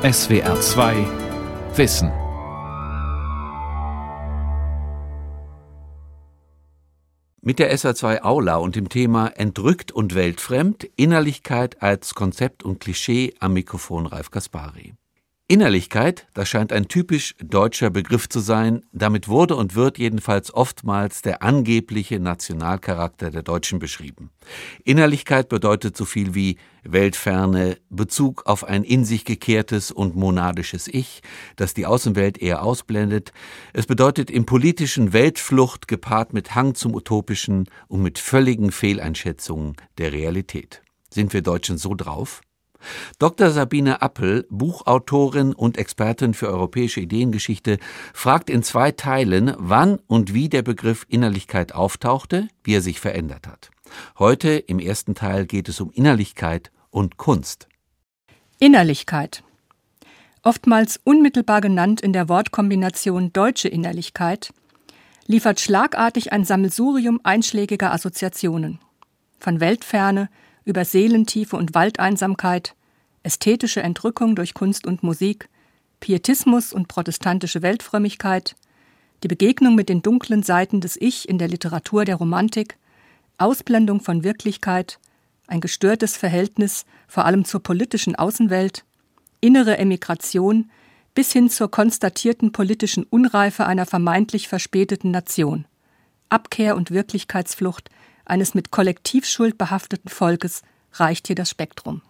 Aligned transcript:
SWR 0.00 0.60
2 0.60 0.94
Wissen. 1.74 2.12
Mit 7.40 7.58
der 7.58 7.76
SWR2 7.76 8.22
Aula 8.22 8.58
und 8.58 8.76
dem 8.76 8.88
Thema 8.90 9.26
Entrückt 9.26 9.90
und 9.90 10.14
weltfremd, 10.14 10.84
Innerlichkeit 10.94 11.82
als 11.82 12.14
Konzept 12.14 12.62
und 12.62 12.78
Klischee 12.78 13.34
am 13.40 13.54
Mikrofon 13.54 14.06
Ralf 14.06 14.30
Kaspari. 14.30 14.94
Innerlichkeit, 15.50 16.26
das 16.34 16.46
scheint 16.50 16.74
ein 16.74 16.88
typisch 16.88 17.34
deutscher 17.42 17.88
Begriff 17.88 18.28
zu 18.28 18.38
sein, 18.38 18.84
damit 18.92 19.28
wurde 19.28 19.56
und 19.56 19.74
wird 19.74 19.96
jedenfalls 19.96 20.52
oftmals 20.52 21.22
der 21.22 21.42
angebliche 21.42 22.20
Nationalcharakter 22.20 23.30
der 23.30 23.42
Deutschen 23.42 23.78
beschrieben. 23.78 24.28
Innerlichkeit 24.84 25.48
bedeutet 25.48 25.96
so 25.96 26.04
viel 26.04 26.34
wie 26.34 26.58
Weltferne, 26.84 27.78
Bezug 27.88 28.44
auf 28.44 28.62
ein 28.62 28.84
in 28.84 29.06
sich 29.06 29.24
gekehrtes 29.24 29.90
und 29.90 30.16
monadisches 30.16 30.86
Ich, 30.86 31.22
das 31.56 31.72
die 31.72 31.86
Außenwelt 31.86 32.36
eher 32.36 32.62
ausblendet. 32.62 33.32
Es 33.72 33.86
bedeutet 33.86 34.30
im 34.30 34.44
politischen 34.44 35.14
Weltflucht 35.14 35.88
gepaart 35.88 36.34
mit 36.34 36.54
Hang 36.54 36.74
zum 36.74 36.94
Utopischen 36.94 37.70
und 37.88 38.02
mit 38.02 38.18
völligen 38.18 38.70
Fehleinschätzungen 38.70 39.76
der 39.96 40.12
Realität. 40.12 40.82
Sind 41.08 41.32
wir 41.32 41.40
Deutschen 41.40 41.78
so 41.78 41.94
drauf? 41.94 42.42
Dr. 43.18 43.50
Sabine 43.50 44.02
Appel, 44.02 44.46
Buchautorin 44.50 45.52
und 45.52 45.78
Expertin 45.78 46.34
für 46.34 46.48
europäische 46.48 47.00
Ideengeschichte, 47.00 47.78
fragt 48.14 48.50
in 48.50 48.62
zwei 48.62 48.92
Teilen, 48.92 49.54
wann 49.58 49.98
und 50.06 50.34
wie 50.34 50.48
der 50.48 50.62
Begriff 50.62 51.06
Innerlichkeit 51.08 51.74
auftauchte, 51.74 52.48
wie 52.62 52.74
er 52.74 52.82
sich 52.82 53.00
verändert 53.00 53.46
hat. 53.46 53.70
Heute 54.18 54.50
im 54.50 54.78
ersten 54.78 55.14
Teil 55.14 55.46
geht 55.46 55.68
es 55.68 55.80
um 55.80 55.90
Innerlichkeit 55.90 56.70
und 56.90 57.16
Kunst. 57.16 57.68
Innerlichkeit. 58.58 59.42
Oftmals 60.42 61.00
unmittelbar 61.04 61.60
genannt 61.60 62.00
in 62.00 62.12
der 62.12 62.28
Wortkombination 62.28 63.32
deutsche 63.32 63.68
Innerlichkeit, 63.68 64.52
liefert 65.26 65.60
schlagartig 65.60 66.32
ein 66.32 66.44
Sammelsurium 66.44 67.20
einschlägiger 67.22 67.92
Assoziationen. 67.92 68.78
Von 69.38 69.60
Weltferne 69.60 70.28
über 70.68 70.84
Seelentiefe 70.84 71.56
und 71.56 71.74
Waldeinsamkeit, 71.74 72.76
ästhetische 73.22 73.82
Entrückung 73.82 74.36
durch 74.36 74.52
Kunst 74.52 74.86
und 74.86 75.02
Musik, 75.02 75.48
Pietismus 75.98 76.74
und 76.74 76.88
protestantische 76.88 77.62
Weltfrömmigkeit, 77.62 78.54
die 79.22 79.28
Begegnung 79.28 79.74
mit 79.74 79.88
den 79.88 80.02
dunklen 80.02 80.42
Seiten 80.42 80.82
des 80.82 80.96
Ich 81.00 81.26
in 81.26 81.38
der 81.38 81.48
Literatur 81.48 82.04
der 82.04 82.16
Romantik, 82.16 82.76
Ausblendung 83.38 84.00
von 84.00 84.22
Wirklichkeit, 84.24 84.98
ein 85.46 85.62
gestörtes 85.62 86.18
Verhältnis 86.18 86.84
vor 87.08 87.24
allem 87.24 87.46
zur 87.46 87.62
politischen 87.62 88.14
Außenwelt, 88.14 88.84
innere 89.40 89.78
Emigration 89.78 90.70
bis 91.14 91.32
hin 91.32 91.48
zur 91.48 91.70
konstatierten 91.70 92.52
politischen 92.52 93.04
Unreife 93.04 93.64
einer 93.64 93.86
vermeintlich 93.86 94.48
verspäteten 94.48 95.10
Nation, 95.10 95.64
Abkehr 96.28 96.76
und 96.76 96.90
Wirklichkeitsflucht 96.90 97.88
eines 98.28 98.54
mit 98.54 98.70
Kollektivschuld 98.70 99.58
behafteten 99.58 100.08
Volkes 100.08 100.62
reicht 100.92 101.26
hier 101.26 101.36
das 101.36 101.50
Spektrum. 101.50 102.02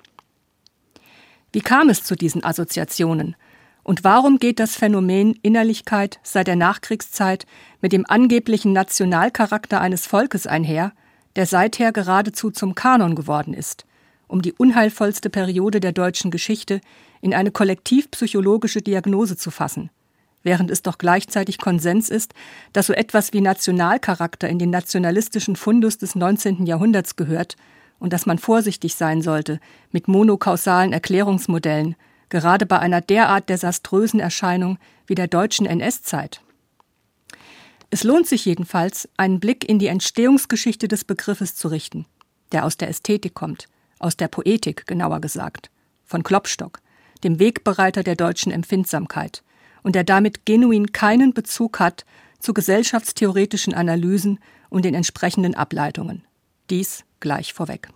Wie 1.52 1.60
kam 1.60 1.88
es 1.88 2.04
zu 2.04 2.14
diesen 2.14 2.44
Assoziationen? 2.44 3.36
Und 3.82 4.04
warum 4.04 4.38
geht 4.38 4.60
das 4.60 4.76
Phänomen 4.76 5.38
Innerlichkeit 5.42 6.20
seit 6.22 6.46
der 6.46 6.56
Nachkriegszeit 6.56 7.46
mit 7.80 7.92
dem 7.92 8.04
angeblichen 8.06 8.74
Nationalcharakter 8.74 9.80
eines 9.80 10.06
Volkes 10.06 10.46
einher, 10.46 10.92
der 11.36 11.46
seither 11.46 11.92
geradezu 11.92 12.50
zum 12.50 12.74
Kanon 12.74 13.14
geworden 13.14 13.54
ist, 13.54 13.86
um 14.26 14.42
die 14.42 14.52
unheilvollste 14.52 15.30
Periode 15.30 15.80
der 15.80 15.92
deutschen 15.92 16.30
Geschichte 16.30 16.82
in 17.22 17.32
eine 17.32 17.50
kollektivpsychologische 17.50 18.82
Diagnose 18.82 19.38
zu 19.38 19.50
fassen? 19.50 19.88
Während 20.42 20.70
es 20.70 20.82
doch 20.82 20.98
gleichzeitig 20.98 21.58
Konsens 21.58 22.08
ist, 22.08 22.34
dass 22.72 22.86
so 22.86 22.92
etwas 22.92 23.32
wie 23.32 23.40
Nationalcharakter 23.40 24.48
in 24.48 24.58
den 24.58 24.70
nationalistischen 24.70 25.56
Fundus 25.56 25.98
des 25.98 26.14
19. 26.14 26.66
Jahrhunderts 26.66 27.16
gehört 27.16 27.56
und 27.98 28.12
dass 28.12 28.26
man 28.26 28.38
vorsichtig 28.38 28.94
sein 28.94 29.22
sollte 29.22 29.60
mit 29.90 30.08
monokausalen 30.08 30.92
Erklärungsmodellen, 30.92 31.96
gerade 32.28 32.66
bei 32.66 32.78
einer 32.78 33.00
derart 33.00 33.48
desaströsen 33.48 34.20
Erscheinung 34.20 34.78
wie 35.06 35.14
der 35.14 35.28
deutschen 35.28 35.66
NS-Zeit. 35.66 36.42
Es 37.90 38.04
lohnt 38.04 38.26
sich 38.26 38.44
jedenfalls, 38.44 39.08
einen 39.16 39.40
Blick 39.40 39.66
in 39.66 39.78
die 39.78 39.86
Entstehungsgeschichte 39.86 40.88
des 40.88 41.04
Begriffes 41.04 41.54
zu 41.54 41.68
richten, 41.68 42.04
der 42.52 42.64
aus 42.64 42.76
der 42.76 42.88
Ästhetik 42.88 43.34
kommt, 43.34 43.66
aus 43.98 44.16
der 44.16 44.28
Poetik 44.28 44.86
genauer 44.86 45.20
gesagt, 45.20 45.70
von 46.04 46.22
Klopstock, 46.22 46.80
dem 47.24 47.38
Wegbereiter 47.38 48.02
der 48.02 48.14
deutschen 48.14 48.52
Empfindsamkeit, 48.52 49.42
und 49.88 49.94
der 49.94 50.04
damit 50.04 50.44
genuin 50.44 50.92
keinen 50.92 51.32
Bezug 51.32 51.80
hat 51.80 52.04
zu 52.40 52.52
gesellschaftstheoretischen 52.52 53.72
Analysen 53.72 54.38
und 54.68 54.84
den 54.84 54.92
entsprechenden 54.92 55.54
Ableitungen. 55.54 56.26
Dies 56.68 57.04
gleich 57.20 57.54
vorweg. 57.54 57.88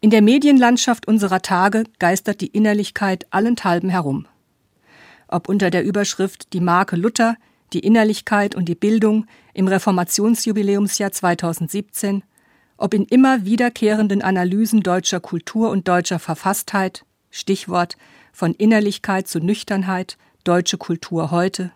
In 0.00 0.10
der 0.10 0.22
Medienlandschaft 0.22 1.06
unserer 1.06 1.42
Tage 1.42 1.84
geistert 2.00 2.40
die 2.40 2.48
Innerlichkeit 2.48 3.28
allenthalben 3.30 3.88
herum. 3.88 4.26
Ob 5.28 5.48
unter 5.48 5.70
der 5.70 5.84
Überschrift 5.84 6.52
Die 6.54 6.60
Marke 6.60 6.96
Luther, 6.96 7.36
die 7.72 7.78
Innerlichkeit 7.78 8.56
und 8.56 8.68
die 8.68 8.74
Bildung 8.74 9.26
im 9.54 9.68
Reformationsjubiläumsjahr 9.68 11.12
2017, 11.12 12.24
ob 12.78 12.94
in 12.94 13.04
immer 13.04 13.44
wiederkehrenden 13.44 14.22
Analysen 14.22 14.80
deutscher 14.80 15.20
Kultur 15.20 15.70
und 15.70 15.86
deutscher 15.86 16.18
Verfasstheit, 16.18 17.04
Stichwort 17.30 17.96
von 18.36 18.52
Innerlichkeit 18.52 19.26
zu 19.26 19.40
Nüchternheit, 19.40 20.18
deutsche 20.44 20.76
Kultur 20.76 21.30
heute. 21.30 21.72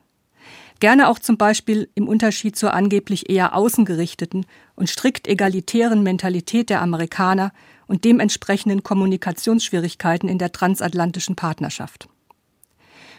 Gerne 0.79 1.09
auch 1.09 1.19
zum 1.19 1.39
Beispiel 1.39 1.89
im 1.95 2.07
Unterschied 2.07 2.55
zur 2.55 2.75
angeblich 2.75 3.31
eher 3.31 3.55
außengerichteten 3.55 4.45
und 4.77 4.91
strikt 4.91 5.27
egalitären 5.27 6.03
Mentalität 6.03 6.69
der 6.69 6.83
Amerikaner 6.83 7.53
und 7.87 8.05
dementsprechenden 8.05 8.83
Kommunikationsschwierigkeiten 8.83 10.29
in 10.29 10.37
der 10.37 10.53
transatlantischen 10.53 11.35
Partnerschaft. 11.35 12.09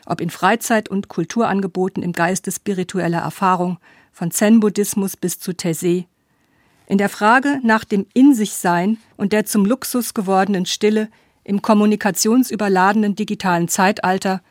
Ob 0.05 0.21
in 0.21 0.29
Freizeit- 0.29 0.89
und 0.89 1.07
Kulturangeboten 1.07 2.03
im 2.03 2.13
Geiste 2.13 2.51
spiritueller 2.51 3.21
Erfahrung, 3.21 3.79
von 4.11 4.29
Zen-Buddhismus 4.29 5.17
bis 5.17 5.39
zu 5.39 5.49
Taizé, 5.51 6.05
in 6.85 6.99
der 6.99 7.09
Frage 7.09 7.59
nach 7.63 7.85
dem 7.85 8.05
In-sich-Sein 8.13 8.99
und 9.17 9.33
der 9.33 9.47
zum 9.47 9.65
Luxus 9.65 10.13
gewordenen 10.13 10.67
Stille 10.67 11.09
im 11.43 11.61
kommunikationsüberladenen 11.61 13.15
digitalen 13.15 13.67
Zeitalter 13.67 14.41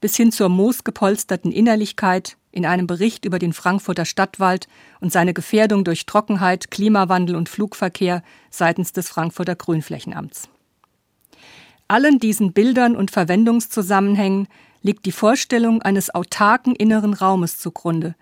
bis 0.00 0.16
hin 0.16 0.32
zur 0.32 0.48
moosgepolsterten 0.48 1.52
Innerlichkeit 1.52 2.36
in 2.52 2.66
einem 2.66 2.86
Bericht 2.86 3.24
über 3.24 3.38
den 3.38 3.52
Frankfurter 3.52 4.04
Stadtwald 4.04 4.66
und 5.00 5.12
seine 5.12 5.34
Gefährdung 5.34 5.84
durch 5.84 6.06
Trockenheit, 6.06 6.70
Klimawandel 6.70 7.36
und 7.36 7.48
Flugverkehr 7.48 8.22
seitens 8.50 8.92
des 8.92 9.08
Frankfurter 9.08 9.54
Grünflächenamts. 9.54 10.48
Allen 11.86 12.18
diesen 12.18 12.52
Bildern 12.52 12.96
und 12.96 13.10
Verwendungszusammenhängen 13.10 14.48
liegt 14.82 15.06
die 15.06 15.12
Vorstellung 15.12 15.82
eines 15.82 16.14
autarken 16.14 16.74
inneren 16.74 17.14
Raumes 17.14 17.58
zugrunde, 17.58 18.14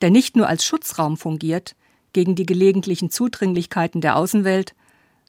der 0.00 0.10
nicht 0.10 0.36
nur 0.36 0.48
als 0.48 0.64
Schutzraum 0.64 1.16
fungiert 1.16 1.74
gegen 2.12 2.34
die 2.34 2.46
gelegentlichen 2.46 3.10
Zudringlichkeiten 3.10 4.00
der 4.00 4.16
Außenwelt, 4.16 4.74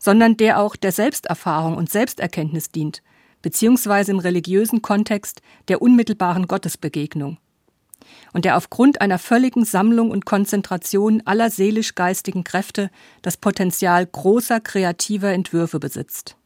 sondern 0.06 0.38
der 0.38 0.60
auch 0.60 0.76
der 0.76 0.92
Selbsterfahrung 0.92 1.76
und 1.76 1.90
Selbsterkenntnis 1.90 2.70
dient, 2.70 3.02
beziehungsweise 3.42 4.12
im 4.12 4.20
religiösen 4.20 4.84
Kontext 4.84 5.42
der 5.68 5.82
unmittelbaren 5.82 6.46
Gottesbegegnung. 6.46 7.40
Und 8.32 8.46
der 8.46 8.56
aufgrund 8.56 9.02
einer 9.02 9.18
völligen 9.18 9.66
Sammlung 9.66 10.12
und 10.12 10.28
Konzentration 10.28 11.24
aller 11.26 11.50
seelisch-geistigen 11.50 12.44
Kräfte 12.44 12.92
das 13.24 13.38
Potenzial 13.38 14.06
großer 14.06 14.60
kreativer 14.60 15.32
Entwürfe 15.34 15.80
besitzt. 15.80 16.38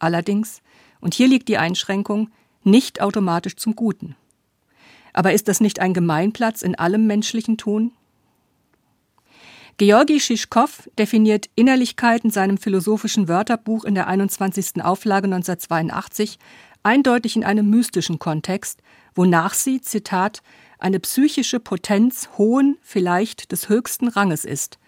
Allerdings, 0.00 0.60
und 1.00 1.14
hier 1.14 1.28
liegt 1.28 1.46
die 1.46 1.58
Einschränkung, 1.58 2.32
nicht 2.64 3.00
automatisch 3.00 3.54
zum 3.54 3.76
Guten. 3.76 4.16
Aber 5.12 5.32
ist 5.32 5.46
das 5.46 5.60
nicht 5.60 5.78
ein 5.78 5.94
Gemeinplatz 5.94 6.62
in 6.62 6.74
allem 6.74 7.06
menschlichen 7.06 7.58
Tun? 7.58 7.92
Georgi 9.76 10.20
Schischkow 10.20 10.88
definiert 10.96 11.50
Innerlichkeit 11.56 12.22
in 12.22 12.30
seinem 12.30 12.58
philosophischen 12.58 13.26
Wörterbuch 13.26 13.84
in 13.84 13.96
der 13.96 14.06
21. 14.06 14.84
Auflage 14.84 15.24
1982 15.24 16.38
eindeutig 16.84 17.34
in 17.34 17.42
einem 17.42 17.70
mystischen 17.70 18.20
Kontext, 18.20 18.80
wonach 19.16 19.52
sie, 19.52 19.80
Zitat, 19.80 20.42
eine 20.78 21.00
psychische 21.00 21.58
Potenz 21.58 22.28
hohen, 22.38 22.78
vielleicht 22.82 23.50
des 23.50 23.68
höchsten 23.68 24.06
Ranges 24.06 24.44
ist. 24.44 24.78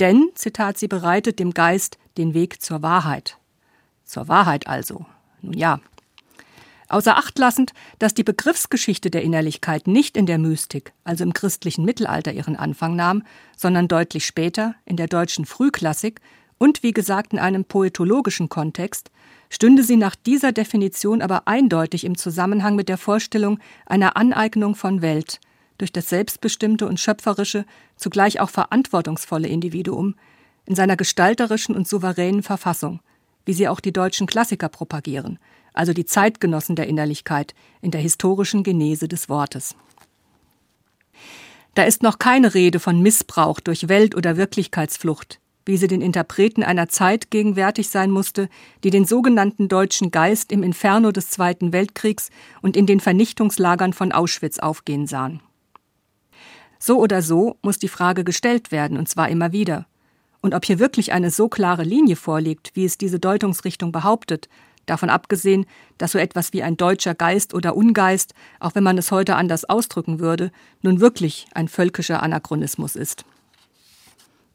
Denn, 0.00 0.30
Zitat, 0.34 0.76
sie 0.76 0.88
bereitet 0.88 1.38
dem 1.38 1.54
Geist 1.54 1.98
den 2.16 2.34
Weg 2.34 2.60
zur 2.60 2.82
Wahrheit. 2.82 3.38
Zur 4.04 4.26
Wahrheit 4.26 4.66
also. 4.66 5.06
Nun 5.40 5.54
ja, 5.54 5.80
Außer 6.92 7.16
Acht 7.16 7.38
lassend, 7.38 7.72
dass 7.98 8.12
die 8.12 8.22
Begriffsgeschichte 8.22 9.10
der 9.10 9.22
Innerlichkeit 9.22 9.86
nicht 9.86 10.14
in 10.14 10.26
der 10.26 10.36
Mystik, 10.36 10.92
also 11.04 11.24
im 11.24 11.32
christlichen 11.32 11.86
Mittelalter, 11.86 12.34
ihren 12.34 12.54
Anfang 12.54 12.96
nahm, 12.96 13.22
sondern 13.56 13.88
deutlich 13.88 14.26
später, 14.26 14.74
in 14.84 14.98
der 14.98 15.06
deutschen 15.06 15.46
Frühklassik 15.46 16.20
und 16.58 16.82
wie 16.82 16.92
gesagt 16.92 17.32
in 17.32 17.38
einem 17.38 17.64
poetologischen 17.64 18.50
Kontext, 18.50 19.10
stünde 19.48 19.84
sie 19.84 19.96
nach 19.96 20.14
dieser 20.14 20.52
Definition 20.52 21.22
aber 21.22 21.48
eindeutig 21.48 22.04
im 22.04 22.18
Zusammenhang 22.18 22.76
mit 22.76 22.90
der 22.90 22.98
Vorstellung 22.98 23.58
einer 23.86 24.18
Aneignung 24.18 24.74
von 24.74 25.00
Welt 25.00 25.40
durch 25.78 25.92
das 25.92 26.10
selbstbestimmte 26.10 26.86
und 26.86 27.00
schöpferische, 27.00 27.64
zugleich 27.96 28.38
auch 28.38 28.50
verantwortungsvolle 28.50 29.48
Individuum 29.48 30.14
in 30.66 30.74
seiner 30.74 30.98
gestalterischen 30.98 31.74
und 31.74 31.88
souveränen 31.88 32.42
Verfassung, 32.42 33.00
wie 33.46 33.54
sie 33.54 33.66
auch 33.66 33.80
die 33.80 33.94
deutschen 33.94 34.26
Klassiker 34.26 34.68
propagieren, 34.68 35.38
also 35.72 35.92
die 35.92 36.04
Zeitgenossen 36.04 36.76
der 36.76 36.86
Innerlichkeit 36.86 37.54
in 37.80 37.90
der 37.90 38.00
historischen 38.00 38.62
Genese 38.62 39.08
des 39.08 39.28
Wortes. 39.28 39.74
Da 41.74 41.84
ist 41.84 42.02
noch 42.02 42.18
keine 42.18 42.54
Rede 42.54 42.80
von 42.80 43.00
Missbrauch 43.00 43.58
durch 43.60 43.88
Welt- 43.88 44.14
oder 44.14 44.36
Wirklichkeitsflucht, 44.36 45.40
wie 45.64 45.78
sie 45.78 45.86
den 45.86 46.02
Interpreten 46.02 46.62
einer 46.62 46.88
Zeit 46.88 47.30
gegenwärtig 47.30 47.88
sein 47.88 48.10
musste, 48.10 48.48
die 48.84 48.90
den 48.90 49.06
sogenannten 49.06 49.68
deutschen 49.68 50.10
Geist 50.10 50.52
im 50.52 50.62
Inferno 50.62 51.12
des 51.12 51.30
Zweiten 51.30 51.72
Weltkriegs 51.72 52.30
und 52.60 52.76
in 52.76 52.86
den 52.86 53.00
Vernichtungslagern 53.00 53.94
von 53.94 54.12
Auschwitz 54.12 54.58
aufgehen 54.58 55.06
sahen. 55.06 55.40
So 56.78 56.98
oder 56.98 57.22
so 57.22 57.56
muss 57.62 57.78
die 57.78 57.88
Frage 57.88 58.24
gestellt 58.24 58.72
werden, 58.72 58.98
und 58.98 59.08
zwar 59.08 59.28
immer 59.28 59.52
wieder. 59.52 59.86
Und 60.40 60.52
ob 60.52 60.64
hier 60.64 60.80
wirklich 60.80 61.12
eine 61.12 61.30
so 61.30 61.48
klare 61.48 61.84
Linie 61.84 62.16
vorliegt, 62.16 62.72
wie 62.74 62.84
es 62.84 62.98
diese 62.98 63.20
Deutungsrichtung 63.20 63.92
behauptet, 63.92 64.48
davon 64.86 65.10
abgesehen, 65.10 65.66
dass 65.98 66.12
so 66.12 66.18
etwas 66.18 66.52
wie 66.52 66.62
ein 66.62 66.76
deutscher 66.76 67.14
Geist 67.14 67.54
oder 67.54 67.76
Ungeist, 67.76 68.34
auch 68.60 68.74
wenn 68.74 68.84
man 68.84 68.98
es 68.98 69.10
heute 69.10 69.36
anders 69.36 69.64
ausdrücken 69.64 70.18
würde, 70.18 70.50
nun 70.82 71.00
wirklich 71.00 71.46
ein 71.54 71.68
völkischer 71.68 72.22
Anachronismus 72.22 72.96
ist. 72.96 73.24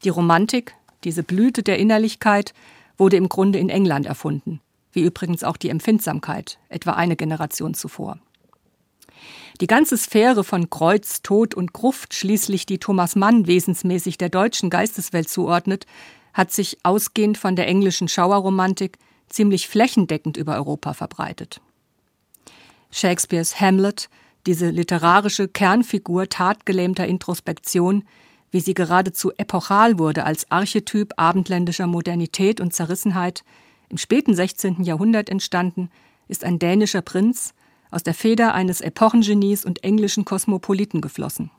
Die 0.04 0.10
Romantik, 0.10 0.76
diese 1.04 1.24
Blüte 1.24 1.64
der 1.64 1.80
Innerlichkeit 1.80 2.54
wurde 2.98 3.18
im 3.18 3.30
Grunde 3.30 3.60
in 3.60 3.70
England 3.70 4.06
erfunden, 4.06 4.62
wie 4.92 5.04
übrigens 5.04 5.44
auch 5.44 5.58
die 5.58 5.70
Empfindsamkeit, 5.70 6.60
etwa 6.70 6.92
eine 6.92 7.16
Generation 7.16 7.74
zuvor. 7.74 8.20
Die 9.60 9.68
ganze 9.68 9.98
Sphäre 9.98 10.44
von 10.44 10.70
Kreuz, 10.70 11.24
Tod 11.24 11.56
und 11.56 11.74
Gruft, 11.74 12.14
schließlich 12.14 12.68
die 12.68 12.78
Thomas 12.78 13.16
Mann 13.16 13.48
wesensmäßig 13.48 14.18
der 14.18 14.30
deutschen 14.30 14.70
Geisteswelt 14.70 15.30
zuordnet, 15.30 15.88
hat 16.34 16.52
sich 16.52 16.78
ausgehend 16.84 17.40
von 17.40 17.56
der 17.56 17.68
englischen 17.68 18.08
Schauerromantik 18.08 19.00
ziemlich 19.30 19.68
flächendeckend 19.68 20.38
über 20.38 20.56
Europa 20.56 20.94
verbreitet. 20.94 21.62
Shakespeares 22.92 23.60
Hamlet, 23.60 24.10
diese 24.46 24.70
literarische 24.70 25.48
Kernfigur 25.48 26.30
tatgelähmter 26.30 27.06
Introspektion, 27.06 28.04
wie 28.52 28.62
sie 28.62 28.74
geradezu 28.74 29.32
epochal 29.38 30.00
wurde 30.00 30.24
als 30.24 30.50
Archetyp 30.50 31.14
abendländischer 31.18 31.88
Modernität 31.88 32.62
und 32.62 32.74
Zerrissenheit, 32.74 33.44
im 33.90 33.98
späten 33.98 34.34
16. 34.34 34.84
Jahrhundert 34.84 35.30
entstanden, 35.30 35.90
ist 36.28 36.44
ein 36.44 36.60
dänischer 36.60 37.02
Prinz, 37.02 37.54
aus 37.92 38.04
der 38.04 38.14
Feder 38.14 38.54
eines 38.54 38.82
Epochengenies 38.82 39.66
und 39.66 39.84
englischen 39.84 40.26
Kosmopoliten 40.26 41.02
geflossen. 41.02 41.52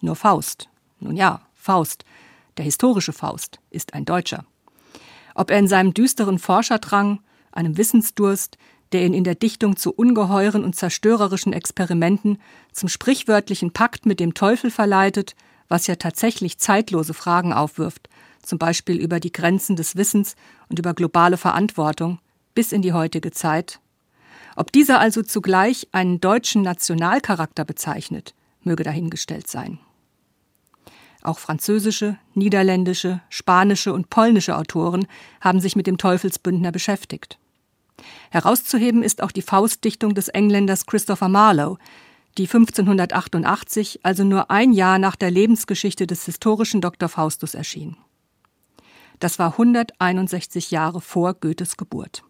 Nur 0.00 0.16
Faust, 0.16 0.68
nun 1.00 1.16
ja, 1.16 1.42
Faust, 1.54 2.04
der 2.56 2.64
historische 2.64 3.12
Faust, 3.12 3.60
ist 3.70 3.94
ein 3.94 4.04
Deutscher. 4.04 4.44
Ob 5.34 5.50
er 5.50 5.58
in 5.58 5.68
seinem 5.68 5.94
düsteren 5.94 6.38
Forscherdrang, 6.38 7.20
einem 7.52 7.76
Wissensdurst, 7.76 8.58
der 8.92 9.04
ihn 9.04 9.14
in 9.14 9.24
der 9.24 9.34
Dichtung 9.34 9.76
zu 9.76 9.92
ungeheuren 9.92 10.64
und 10.64 10.74
zerstörerischen 10.74 11.52
Experimenten, 11.52 12.38
zum 12.72 12.88
sprichwörtlichen 12.88 13.72
Pakt 13.72 14.06
mit 14.06 14.20
dem 14.20 14.34
Teufel 14.34 14.70
verleitet, 14.70 15.34
was 15.68 15.86
ja 15.86 15.94
tatsächlich 15.96 16.58
zeitlose 16.58 17.14
Fragen 17.14 17.52
aufwirft, 17.52 18.08
zum 18.42 18.58
Beispiel 18.58 18.96
über 18.96 19.20
die 19.20 19.32
Grenzen 19.32 19.76
des 19.76 19.96
Wissens 19.96 20.34
und 20.68 20.78
über 20.78 20.94
globale 20.94 21.36
Verantwortung, 21.36 22.18
bis 22.54 22.72
in 22.72 22.82
die 22.82 22.92
heutige 22.92 23.30
Zeit. 23.30 23.80
Ob 24.56 24.72
dieser 24.72 24.98
also 24.98 25.22
zugleich 25.22 25.88
einen 25.92 26.20
deutschen 26.20 26.62
Nationalcharakter 26.62 27.64
bezeichnet, 27.64 28.34
möge 28.62 28.82
dahingestellt 28.82 29.48
sein. 29.48 29.78
Auch 31.22 31.38
französische, 31.38 32.18
niederländische, 32.34 33.20
spanische 33.28 33.92
und 33.92 34.08
polnische 34.10 34.56
Autoren 34.56 35.06
haben 35.40 35.60
sich 35.60 35.76
mit 35.76 35.86
dem 35.86 35.98
Teufelsbündner 35.98 36.72
beschäftigt. 36.72 37.38
Herauszuheben 38.30 39.02
ist 39.02 39.22
auch 39.22 39.30
die 39.30 39.42
Faustdichtung 39.42 40.14
des 40.14 40.28
Engländers 40.28 40.86
Christopher 40.86 41.28
Marlowe, 41.28 41.78
die 42.38 42.46
1588, 42.46 44.00
also 44.02 44.24
nur 44.24 44.50
ein 44.50 44.72
Jahr 44.72 44.98
nach 44.98 45.16
der 45.16 45.30
Lebensgeschichte 45.30 46.06
des 46.06 46.24
historischen 46.24 46.80
Dr. 46.80 47.08
Faustus 47.08 47.54
erschien. 47.54 47.96
Das 49.18 49.38
war 49.38 49.52
161 49.52 50.70
Jahre 50.70 51.00
vor 51.00 51.34
Goethes 51.34 51.76
Geburt. 51.76 52.22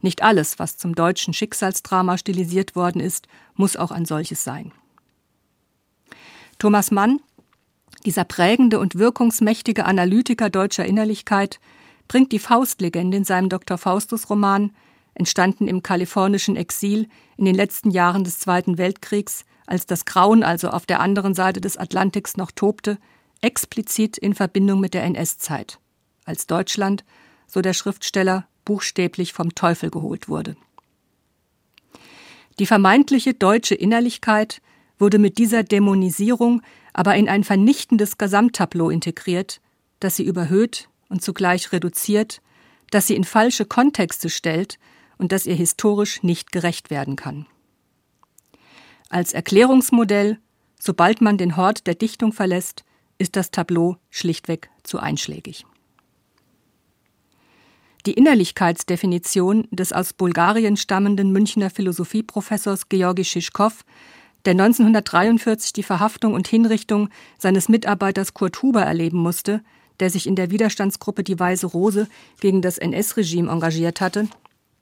Nicht 0.00 0.22
alles, 0.22 0.58
was 0.58 0.76
zum 0.76 0.94
deutschen 0.94 1.32
Schicksalsdrama 1.32 2.18
stilisiert 2.18 2.74
worden 2.74 3.00
ist, 3.00 3.28
muss 3.54 3.76
auch 3.76 3.90
ein 3.90 4.04
solches 4.04 4.44
sein. 4.44 4.72
Thomas 6.58 6.90
Mann, 6.90 7.20
dieser 8.04 8.24
prägende 8.24 8.78
und 8.78 8.96
wirkungsmächtige 8.96 9.84
Analytiker 9.84 10.50
deutscher 10.50 10.84
Innerlichkeit, 10.84 11.60
bringt 12.08 12.32
die 12.32 12.38
Faustlegende 12.38 13.16
in 13.16 13.24
seinem 13.24 13.48
Dr. 13.48 13.78
Faustus-Roman 13.78 14.72
entstanden 15.14 15.68
im 15.68 15.82
kalifornischen 15.82 16.56
Exil 16.56 17.08
in 17.36 17.44
den 17.44 17.54
letzten 17.54 17.90
Jahren 17.90 18.24
des 18.24 18.38
Zweiten 18.38 18.78
Weltkriegs, 18.78 19.44
als 19.66 19.86
das 19.86 20.04
Grauen 20.04 20.42
also 20.42 20.70
auf 20.70 20.86
der 20.86 21.00
anderen 21.00 21.34
Seite 21.34 21.60
des 21.60 21.76
Atlantiks 21.76 22.36
noch 22.36 22.50
tobte, 22.50 22.98
explizit 23.40 24.18
in 24.18 24.34
Verbindung 24.34 24.80
mit 24.80 24.94
der 24.94 25.04
NS-Zeit, 25.04 25.78
als 26.24 26.46
Deutschland, 26.46 27.04
so 27.46 27.60
der 27.60 27.74
Schriftsteller, 27.74 28.46
buchstäblich 28.64 29.32
vom 29.32 29.54
Teufel 29.54 29.90
geholt 29.90 30.28
wurde. 30.28 30.56
Die 32.58 32.66
vermeintliche 32.66 33.34
deutsche 33.34 33.74
Innerlichkeit 33.74 34.60
wurde 35.00 35.18
mit 35.18 35.38
dieser 35.38 35.62
Dämonisierung 35.62 36.62
aber 36.92 37.16
in 37.16 37.28
ein 37.28 37.44
vernichtendes 37.44 38.18
Gesamttableau 38.18 38.90
integriert, 38.90 39.60
das 39.98 40.16
sie 40.16 40.24
überhöht 40.24 40.88
und 41.08 41.22
zugleich 41.22 41.72
reduziert, 41.72 42.40
das 42.90 43.06
sie 43.06 43.16
in 43.16 43.24
falsche 43.24 43.64
Kontexte 43.64 44.28
stellt 44.28 44.78
und 45.18 45.32
das 45.32 45.46
ihr 45.46 45.54
historisch 45.54 46.22
nicht 46.22 46.52
gerecht 46.52 46.90
werden 46.90 47.16
kann. 47.16 47.46
Als 49.08 49.32
Erklärungsmodell, 49.32 50.38
sobald 50.78 51.20
man 51.20 51.36
den 51.36 51.56
Hort 51.56 51.86
der 51.86 51.94
Dichtung 51.94 52.32
verlässt, 52.32 52.84
ist 53.18 53.36
das 53.36 53.50
Tableau 53.50 53.96
schlichtweg 54.08 54.70
zu 54.82 54.98
einschlägig. 54.98 55.66
Die 58.06 58.14
Innerlichkeitsdefinition 58.14 59.68
des 59.70 59.92
aus 59.92 60.14
Bulgarien 60.14 60.78
stammenden 60.78 61.32
Münchner 61.32 61.68
Philosophieprofessors 61.68 62.88
Georgi 62.88 63.24
Schischkow, 63.24 63.84
der 64.46 64.52
1943 64.52 65.72
die 65.72 65.82
Verhaftung 65.82 66.34
und 66.34 66.48
Hinrichtung 66.48 67.10
seines 67.38 67.68
Mitarbeiters 67.68 68.34
Kurt 68.34 68.62
Huber 68.62 68.82
erleben 68.82 69.18
musste, 69.18 69.62
der 70.00 70.10
sich 70.10 70.26
in 70.26 70.34
der 70.34 70.50
Widerstandsgruppe 70.50 71.22
Die 71.22 71.38
Weiße 71.38 71.66
Rose 71.66 72.08
gegen 72.40 72.62
das 72.62 72.78
NS-Regime 72.78 73.50
engagiert 73.50 74.00
hatte, 74.00 74.28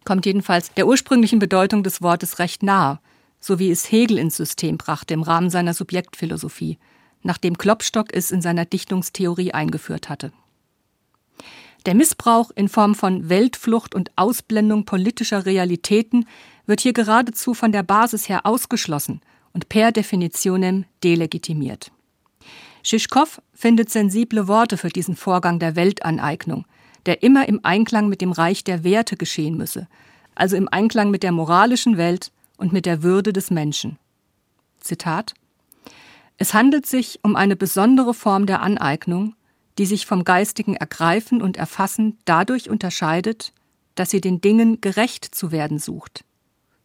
kommt 0.04 0.26
jedenfalls 0.26 0.72
der 0.74 0.86
ursprünglichen 0.86 1.40
Bedeutung 1.40 1.82
des 1.82 2.00
Wortes 2.02 2.38
recht 2.38 2.62
nahe, 2.62 3.00
so 3.40 3.58
wie 3.58 3.70
es 3.70 3.90
Hegel 3.90 4.18
ins 4.18 4.36
System 4.36 4.78
brachte 4.78 5.14
im 5.14 5.22
Rahmen 5.22 5.50
seiner 5.50 5.74
Subjektphilosophie, 5.74 6.78
nachdem 7.22 7.58
Klopstock 7.58 8.08
es 8.12 8.30
in 8.30 8.40
seiner 8.40 8.64
Dichtungstheorie 8.64 9.52
eingeführt 9.52 10.08
hatte. 10.08 10.32
Der 11.86 11.94
Missbrauch 11.94 12.50
in 12.54 12.68
Form 12.68 12.94
von 12.94 13.28
Weltflucht 13.28 13.94
und 13.94 14.10
Ausblendung 14.16 14.84
politischer 14.84 15.46
Realitäten 15.46 16.26
wird 16.66 16.80
hier 16.80 16.92
geradezu 16.92 17.54
von 17.54 17.72
der 17.72 17.82
Basis 17.82 18.28
her 18.28 18.46
ausgeschlossen 18.46 19.20
und 19.52 19.69
per 19.69 19.93
definitionem 19.93 20.85
delegitimiert. 21.02 21.90
Schischkow 22.83 23.40
findet 23.52 23.90
sensible 23.90 24.49
Worte 24.49 24.76
für 24.76 24.88
diesen 24.88 25.17
Vorgang 25.17 25.59
der 25.59 25.76
Weltaneignung, 25.76 26.64
der 27.07 27.23
immer 27.23 27.49
im 27.49 27.61
Einklang 27.62 28.09
mit 28.09 28.21
dem 28.21 28.33
Reich 28.33 28.64
der 28.64 28.85
Werte 28.85 29.17
geschehen 29.17 29.57
müsse, 29.57 29.88
also 30.35 30.57
im 30.57 30.69
Einklang 30.69 31.11
mit 31.11 31.23
der 31.23 31.33
moralischen 31.33 31.97
Welt 31.97 32.33
und 32.57 32.73
mit 32.73 32.87
der 32.87 33.02
Würde 33.02 33.33
des 33.33 33.50
Menschen. 33.50 33.99
Zitat 34.81 35.35
Es 36.37 36.55
handelt 36.55 36.87
sich 36.87 37.21
um 37.23 37.37
eine 37.37 37.57
besondere 37.57 38.14
Form 38.14 38.47
der 38.47 38.62
Aneignung, 38.62 39.35
die 39.78 39.87
sich 39.87 40.07
vom 40.07 40.25
geistigen 40.25 40.75
Ergreifen 40.75 41.40
und 41.40 41.57
Erfassen 41.57 42.19
dadurch 42.25 42.69
unterscheidet, 42.69 43.52
dass 43.95 44.11
sie 44.11 44.21
den 44.21 44.40
Dingen 44.40 44.81
gerecht 44.81 45.25
zu 45.25 45.52
werden 45.52 45.78
sucht, 45.78 46.25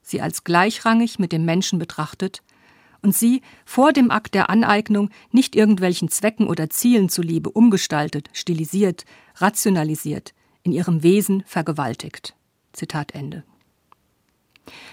sie 0.01 0.21
als 0.21 0.43
gleichrangig 0.43 1.19
mit 1.19 1.31
dem 1.31 1.45
Menschen 1.45 1.79
betrachtet 1.79 2.41
und 3.03 3.15
sie 3.15 3.41
vor 3.65 3.93
dem 3.93 4.09
Akt 4.09 4.33
der 4.33 4.49
Aneignung 4.49 5.09
nicht 5.31 5.55
irgendwelchen 5.55 6.09
Zwecken 6.09 6.47
oder 6.47 6.69
Zielen 6.69 7.09
zuliebe 7.09 7.51
umgestaltet, 7.51 8.29
stilisiert, 8.33 9.05
rationalisiert, 9.35 10.33
in 10.63 10.71
ihrem 10.71 11.03
Wesen 11.03 11.43
vergewaltigt. 11.45 12.35
Zitat 12.71 13.13
Ende. 13.13 13.43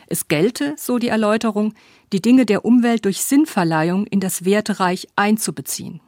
Es 0.09 0.29
gelte, 0.29 0.75
so 0.77 0.99
die 0.99 1.09
Erläuterung, 1.09 1.75
die 2.13 2.21
Dinge 2.21 2.45
der 2.45 2.65
Umwelt 2.65 3.05
durch 3.05 3.23
Sinnverleihung 3.23 4.07
in 4.07 4.19
das 4.21 4.45
Wertereich 4.45 5.07
einzubeziehen. 5.15 6.01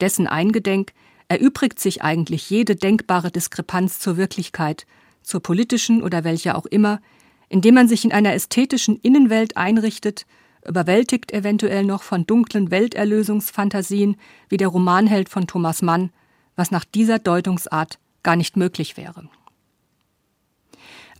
Dessen 0.00 0.26
eingedenk 0.26 0.92
erübrigt 1.28 1.78
sich 1.80 2.02
eigentlich 2.02 2.50
jede 2.50 2.76
denkbare 2.76 3.30
Diskrepanz 3.30 4.00
zur 4.00 4.16
Wirklichkeit, 4.16 4.86
zur 5.22 5.40
politischen 5.40 6.02
oder 6.02 6.24
welcher 6.24 6.56
auch 6.56 6.66
immer, 6.66 7.00
indem 7.48 7.74
man 7.74 7.88
sich 7.88 8.04
in 8.04 8.12
einer 8.12 8.34
ästhetischen 8.34 8.96
Innenwelt 8.96 9.56
einrichtet, 9.56 10.26
überwältigt 10.68 11.32
eventuell 11.32 11.84
noch 11.84 12.02
von 12.02 12.26
dunklen 12.26 12.70
Welterlösungsfantasien 12.70 14.16
wie 14.48 14.56
der 14.56 14.68
Romanheld 14.68 15.28
von 15.28 15.46
Thomas 15.46 15.82
Mann, 15.82 16.10
was 16.54 16.70
nach 16.70 16.84
dieser 16.84 17.18
Deutungsart 17.18 17.98
gar 18.22 18.36
nicht 18.36 18.56
möglich 18.56 18.96
wäre. 18.96 19.28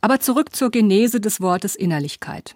Aber 0.01 0.21
zurück 0.21 0.55
zur 0.55 0.71
Genese 0.71 1.21
des 1.21 1.41
Wortes 1.41 1.77
Innerlichkeit. 1.77 2.55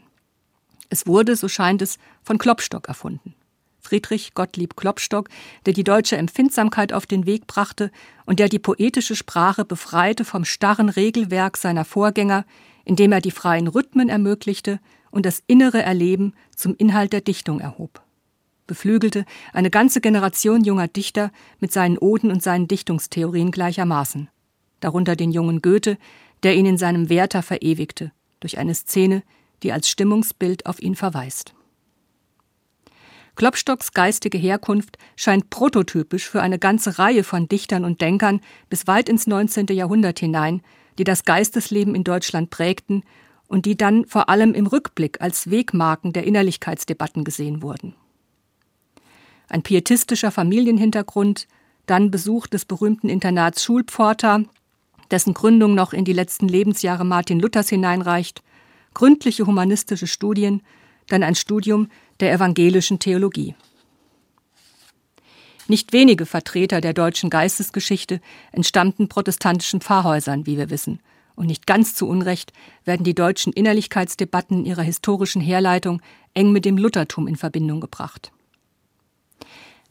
Es 0.89 1.07
wurde, 1.07 1.37
so 1.37 1.49
scheint 1.49 1.83
es, 1.83 1.99
von 2.23 2.39
Klopstock 2.39 2.89
erfunden. 2.89 3.35
Friedrich 3.81 4.35
Gottlieb 4.35 4.77
Klopstock, 4.77 5.29
der 5.67 5.73
die 5.73 5.85
deutsche 5.85 6.17
Empfindsamkeit 6.17 6.93
auf 6.93 7.07
den 7.07 7.27
Weg 7.27 7.47
brachte 7.47 7.91
und 8.27 8.39
der 8.39 8.49
die 8.49 8.59
poetische 8.59 9.17
Sprache 9.17 9.65
befreite 9.65 10.25
vom 10.25 10.45
starren 10.45 10.89
Regelwerk 10.89 11.57
seiner 11.57 11.85
Vorgänger, 11.85 12.45
indem 12.85 13.13
er 13.13 13.21
die 13.21 13.31
freien 13.31 13.69
Rhythmen 13.69 14.09
ermöglichte 14.09 14.81
und 15.11 15.27
das 15.27 15.43
innere 15.47 15.83
Erleben 15.83 16.35
zum 16.55 16.75
Inhalt 16.77 17.13
der 17.13 17.21
Dichtung 17.21 17.61
erhob. 17.61 18.03
Beflügelte 18.67 19.25
eine 19.53 19.71
ganze 19.71 20.01
Generation 20.01 20.63
junger 20.63 20.87
Dichter 20.87 21.33
mit 21.59 21.73
seinen 21.73 21.99
Oden 21.99 22.31
und 22.31 22.43
seinen 22.43 22.69
Dichtungstheorien 22.69 23.51
gleichermaßen. 23.51 24.29
Darunter 24.79 25.17
den 25.17 25.33
jungen 25.33 25.61
Goethe, 25.61 25.99
der 26.43 26.55
ihn 26.55 26.67
in 26.67 26.79
seinem 26.79 27.09
Werther 27.09 27.43
verewigte, 27.43 28.13
durch 28.39 28.59
eine 28.59 28.75
Szene, 28.75 29.23
die 29.63 29.73
als 29.73 29.89
Stimmungsbild 29.89 30.67
auf 30.67 30.81
ihn 30.81 30.95
verweist. 30.95 31.55
Klopstocks 33.35 33.93
geistige 33.93 34.39
Herkunft 34.39 34.99
scheint 35.17 35.51
prototypisch 35.51 36.29
für 36.29 36.43
eine 36.43 36.59
ganze 36.59 36.99
Reihe 36.99 37.25
von 37.25 37.49
Dichtern 37.49 37.85
und 37.85 38.01
Denkern 38.01 38.41
bis 38.69 38.87
weit 38.87 39.09
ins 39.09 39.27
19. 39.27 39.67
Jahrhundert 39.71 40.19
hinein, 40.19 40.63
die 40.99 41.05
das 41.05 41.25
Geistesleben 41.25 41.95
in 41.95 42.05
Deutschland 42.05 42.51
prägten 42.51 43.03
und 43.51 43.67
die 43.67 43.77
dann 43.77 44.07
vor 44.07 44.29
allem 44.29 44.55
im 44.55 44.69
Rückblick 44.69 45.21
als 45.21 45.51
Wegmarken 45.51 46.13
der 46.13 46.23
Innerlichkeitsdebatten 46.23 47.25
gesehen 47.25 47.63
wurden. 47.63 47.97
Ein 49.49 49.63
pietistischer 49.63 50.31
Familienhintergrund, 50.31 51.49
dann 51.85 52.13
Besuch 52.13 52.47
des 52.47 52.65
berühmten 52.65 53.09
Internats 53.09 53.65
Schulpforta, 53.65 54.45
dessen 55.11 55.35
Gründung 55.35 55.75
noch 55.75 55.93
in 55.93 56.05
die 56.05 56.13
letzten 56.13 56.47
Lebensjahre 56.47 57.05
Martin 57.05 57.41
Luthers 57.41 57.69
hineinreicht, 57.69 58.41
gründliche 58.95 59.45
humanistische 59.45 60.07
Studien, 60.07 60.63
dann 61.09 61.25
ein 61.25 61.35
Studium 61.35 61.89
der 62.21 62.33
evangelischen 62.33 63.01
Theologie. 63.01 63.57
Nicht 65.67 65.93
wenige 65.93 66.25
Vertreter 66.25 66.81
der 66.81 66.93
deutschen 66.93 67.31
Geistesgeschichte 67.31 68.21
entstammten 68.53 69.09
protestantischen 69.09 69.81
Pfarrhäusern, 69.81 70.47
wie 70.47 70.57
wir 70.57 70.71
wissen, 70.71 71.01
und 71.35 71.47
nicht 71.47 71.67
ganz 71.67 71.95
zu 71.95 72.09
Unrecht 72.09 72.53
werden 72.85 73.05
die 73.05 73.15
deutschen 73.15 73.53
Innerlichkeitsdebatten 73.53 74.61
in 74.61 74.67
ihrer 74.67 74.83
historischen 74.83 75.41
Herleitung 75.41 76.01
eng 76.35 76.53
mit 76.53 76.65
dem 76.65 76.77
Luthertum 76.77 77.27
in 77.27 77.37
Verbindung 77.37 77.81
gebracht. 77.81 78.33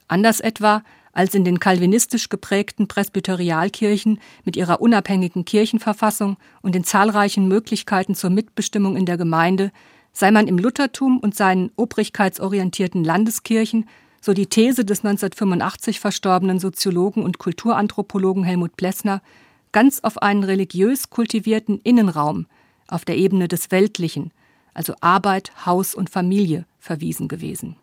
Anders 0.08 0.40
etwa 0.40 0.84
als 1.12 1.34
in 1.34 1.44
den 1.44 1.60
kalvinistisch 1.60 2.30
geprägten 2.30 2.88
Presbyterialkirchen 2.88 4.20
mit 4.46 4.56
ihrer 4.56 4.80
unabhängigen 4.82 5.44
Kirchenverfassung 5.44 6.38
und 6.62 6.76
den 6.76 6.84
zahlreichen 6.84 7.48
Möglichkeiten 7.48 8.16
zur 8.16 8.30
Mitbestimmung 8.30 8.96
in 8.96 9.06
der 9.06 9.18
Gemeinde 9.18 9.72
sei 10.12 10.32
man 10.32 10.48
im 10.48 10.58
Luthertum 10.58 11.20
und 11.20 11.36
seinen 11.36 11.72
obrigkeitsorientierten 11.76 13.04
Landeskirchen, 13.04 13.88
so 14.22 14.34
die 14.34 14.48
These 14.48 14.84
des 14.84 15.00
1985 15.00 16.00
verstorbenen 16.00 16.60
Soziologen 16.60 17.24
und 17.24 17.38
Kulturanthropologen 17.38 18.44
Helmut 18.44 18.76
Plessner, 18.76 19.22
ganz 19.72 20.00
auf 20.02 20.22
einen 20.22 20.44
religiös 20.44 21.10
kultivierten 21.10 21.80
Innenraum 21.80 22.48
auf 22.88 23.06
der 23.06 23.18
Ebene 23.18 23.48
des 23.48 23.72
Weltlichen, 23.72 24.32
also 24.74 24.94
Arbeit, 25.02 25.52
Haus 25.66 25.94
und 25.96 26.10
Familie, 26.10 26.66
verwiesen 26.80 27.28
gewesen. 27.28 27.76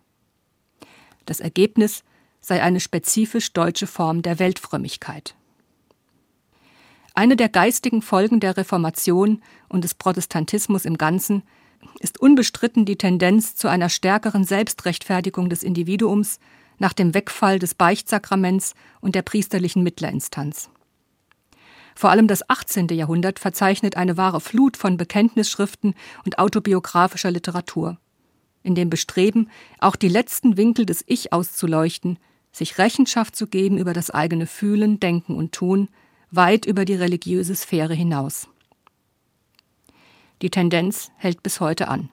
Das 1.25 1.39
Ergebnis 1.39 2.03
sei 2.41 2.61
eine 2.61 2.79
spezifisch 2.79 3.53
deutsche 3.53 3.87
Form 3.87 4.21
der 4.21 4.39
Weltfrömmigkeit. 4.39 5.35
Eine 7.13 7.35
der 7.35 7.49
geistigen 7.49 8.01
Folgen 8.01 8.39
der 8.39 8.57
Reformation 8.57 9.41
und 9.69 9.83
des 9.83 9.95
Protestantismus 9.95 10.85
im 10.85 10.97
Ganzen 10.97 11.43
ist 11.99 12.19
unbestritten 12.19 12.85
die 12.85 12.95
Tendenz 12.95 13.55
zu 13.55 13.67
einer 13.67 13.89
stärkeren 13.89 14.43
Selbstrechtfertigung 14.43 15.49
des 15.49 15.63
Individuums 15.63 16.39
nach 16.77 16.93
dem 16.93 17.13
Wegfall 17.13 17.59
des 17.59 17.73
Beichtsakraments 17.73 18.73
und 19.01 19.15
der 19.15 19.23
priesterlichen 19.23 19.83
Mittlerinstanz. 19.83 20.69
Vor 21.97 22.11
allem 22.11 22.27
das 22.27 22.47
18. 22.47 22.89
Jahrhundert 22.89 23.39
verzeichnet 23.39 23.97
eine 23.97 24.17
wahre 24.17 24.39
Flut 24.39 24.77
von 24.77 24.97
Bekenntnisschriften 24.97 25.95
und 26.25 26.37
autobiografischer 26.37 27.31
Literatur. 27.31 27.97
In 28.61 28.75
dem 28.75 28.91
Bestreben, 28.91 29.49
auch 29.79 29.95
die 29.95 30.07
letzten 30.07 30.57
Winkel 30.57 30.85
des 30.85 31.03
Ich 31.07 31.33
auszuleuchten, 31.33 32.19
sich 32.51 32.77
Rechenschaft 32.77 33.35
zu 33.35 33.47
geben 33.47 33.79
über 33.79 33.93
das 33.93 34.11
eigene 34.11 34.45
Fühlen, 34.45 34.99
Denken 34.99 35.33
und 35.33 35.53
Tun, 35.53 35.89
weit 36.29 36.67
über 36.67 36.85
die 36.85 36.93
religiöse 36.93 37.55
Sphäre 37.55 37.95
hinaus. 37.95 38.47
Die 40.43 40.51
Tendenz 40.51 41.09
hält 41.17 41.41
bis 41.41 41.59
heute 41.61 41.87
an. 41.87 42.09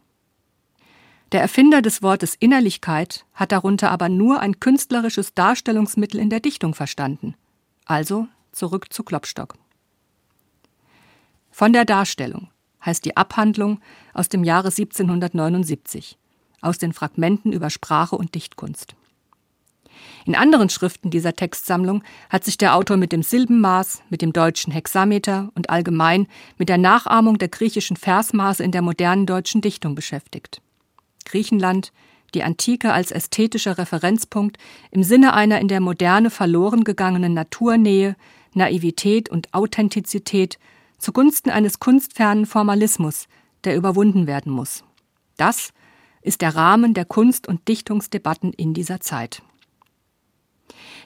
Der 1.31 1.43
Erfinder 1.43 1.83
des 1.83 2.03
Wortes 2.03 2.37
Innerlichkeit 2.37 3.27
hat 3.35 3.53
darunter 3.53 3.91
aber 3.91 4.09
nur 4.09 4.41
ein 4.41 4.61
künstlerisches 4.61 5.35
Darstellungsmittel 5.35 6.21
in 6.21 6.31
der 6.31 6.41
Dichtung 6.41 6.75
verstanden. 6.75 7.35
Also 7.85 8.29
zurück 8.51 8.91
zu 8.91 9.03
Klopstock. 9.03 9.59
Von 11.57 11.73
der 11.73 11.85
Darstellung 11.85 12.49
heißt 12.85 13.05
die 13.05 13.17
Abhandlung 13.17 13.79
aus 14.13 14.29
dem 14.29 14.43
Jahre 14.43 14.71
1779 14.71 16.19
aus 16.61 16.79
den 16.79 16.93
Fragmenten 16.93 17.53
über 17.53 17.71
Sprache 17.71 18.17
und 18.17 18.35
Dichtkunst. 18.35 18.97
In 20.25 20.35
anderen 20.35 20.69
Schriften 20.69 21.11
dieser 21.11 21.35
Textsammlung 21.35 22.03
hat 22.29 22.43
sich 22.43 22.59
der 22.59 22.75
Autor 22.75 22.97
mit 22.97 23.13
dem 23.13 23.23
Silbenmaß, 23.23 24.03
mit 24.11 24.21
dem 24.21 24.33
deutschen 24.33 24.73
Hexameter 24.73 25.53
und 25.55 25.71
allgemein 25.71 26.27
mit 26.59 26.69
der 26.69 26.77
Nachahmung 26.79 27.39
der 27.39 27.51
griechischen 27.51 27.97
Versmaße 27.97 28.65
in 28.65 28.73
der 28.73 28.83
modernen 28.83 29.25
deutschen 29.25 29.61
Dichtung 29.61 29.95
beschäftigt. 29.95 30.61
Griechenland, 31.25 31.93
die 32.35 32.43
Antike 32.43 32.93
als 32.93 33.13
ästhetischer 33.13 33.79
Referenzpunkt 33.79 34.59
im 34.91 35.05
Sinne 35.05 35.35
einer 35.35 35.61
in 35.61 35.69
der 35.69 35.79
Moderne 35.79 36.31
verloren 36.31 36.83
gegangenen 36.83 37.33
Naturnähe, 37.33 38.17
Naivität 38.55 39.29
und 39.29 39.55
Authentizität 39.55 40.59
zugunsten 40.99 41.51
eines 41.51 41.81
kunstfernen 41.81 42.47
Formalismus, 42.47 43.27
der 43.65 43.77
überwunden 43.77 44.27
werden 44.27 44.53
muss. 44.53 44.85
Das 45.37 45.73
ist 46.23 46.41
der 46.41 46.55
Rahmen 46.55 46.95
der 46.95 47.05
Kunst- 47.05 47.47
und 47.47 47.69
Dichtungsdebatten 47.69 48.53
in 48.53 48.75
dieser 48.75 49.01
Zeit. 49.01 49.43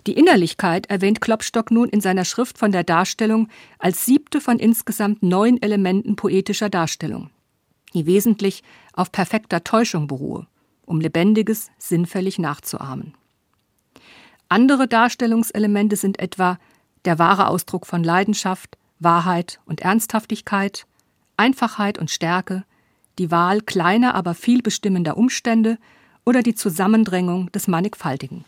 Die 0.06 0.12
Innerlichkeit 0.12 0.86
erwähnt 0.86 1.20
Klopstock 1.20 1.70
nun 1.70 1.88
in 1.88 2.00
seiner 2.00 2.24
Schrift 2.24 2.58
von 2.58 2.72
der 2.72 2.84
Darstellung 2.84 3.48
als 3.78 4.06
siebte 4.06 4.40
von 4.40 4.58
insgesamt 4.58 5.22
neun 5.22 5.60
Elementen 5.60 6.16
poetischer 6.16 6.70
Darstellung, 6.70 7.30
die 7.94 8.06
wesentlich 8.06 8.62
auf 8.92 9.10
perfekter 9.10 9.64
Täuschung 9.64 10.06
beruhe, 10.06 10.46
um 10.86 11.00
Lebendiges 11.00 11.70
sinnfällig 11.78 12.38
nachzuahmen. 12.38 13.14
Andere 14.48 14.88
Darstellungselemente 14.88 15.96
sind 15.96 16.18
etwa 16.20 16.58
der 17.04 17.18
wahre 17.18 17.48
Ausdruck 17.48 17.86
von 17.86 18.02
Leidenschaft, 18.02 18.78
Wahrheit 19.00 19.60
und 19.64 19.80
Ernsthaftigkeit, 19.80 20.86
Einfachheit 21.36 21.98
und 21.98 22.10
Stärke, 22.10 22.64
die 23.18 23.30
Wahl 23.30 23.60
kleiner, 23.60 24.14
aber 24.14 24.34
viel 24.34 24.62
bestimmender 24.62 25.16
Umstände 25.16 25.78
oder 26.24 26.42
die 26.42 26.54
Zusammendrängung 26.54 27.50
des 27.52 27.68
Mannigfaltigen. 27.68 28.44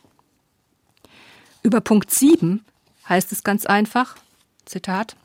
Über 1.62 1.80
Punkt 1.80 2.10
7 2.10 2.64
heißt 3.08 3.32
es 3.32 3.42
ganz 3.44 3.66
einfach, 3.66 4.16
Zitat, 4.64 5.16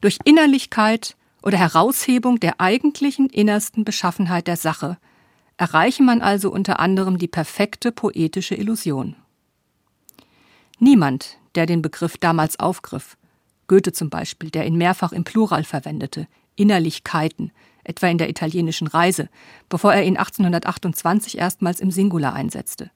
durch 0.00 0.18
Innerlichkeit 0.24 1.16
oder 1.42 1.58
Heraushebung 1.58 2.40
der 2.40 2.60
eigentlichen 2.60 3.28
innersten 3.28 3.84
Beschaffenheit 3.84 4.46
der 4.46 4.56
Sache 4.56 4.98
erreiche 5.56 6.02
man 6.02 6.20
also 6.20 6.50
unter 6.50 6.80
anderem 6.80 7.18
die 7.18 7.28
perfekte 7.28 7.92
poetische 7.92 8.54
Illusion. 8.54 9.16
Niemand, 10.78 11.38
der 11.54 11.66
den 11.66 11.80
Begriff 11.80 12.18
damals 12.18 12.58
aufgriff, 12.58 13.16
Goethe 13.66 13.92
zum 13.92 14.10
Beispiel, 14.10 14.50
der 14.50 14.66
ihn 14.66 14.76
mehrfach 14.76 15.12
im 15.12 15.24
Plural 15.24 15.64
verwendete, 15.64 16.26
Innerlichkeiten, 16.56 17.52
etwa 17.84 18.08
in 18.08 18.18
der 18.18 18.30
italienischen 18.30 18.86
Reise, 18.86 19.28
bevor 19.68 19.92
er 19.92 20.04
ihn 20.04 20.16
1828 20.16 21.38
erstmals 21.38 21.80
im 21.80 21.90
Singular 21.90 22.34
einsetzte, 22.34 22.90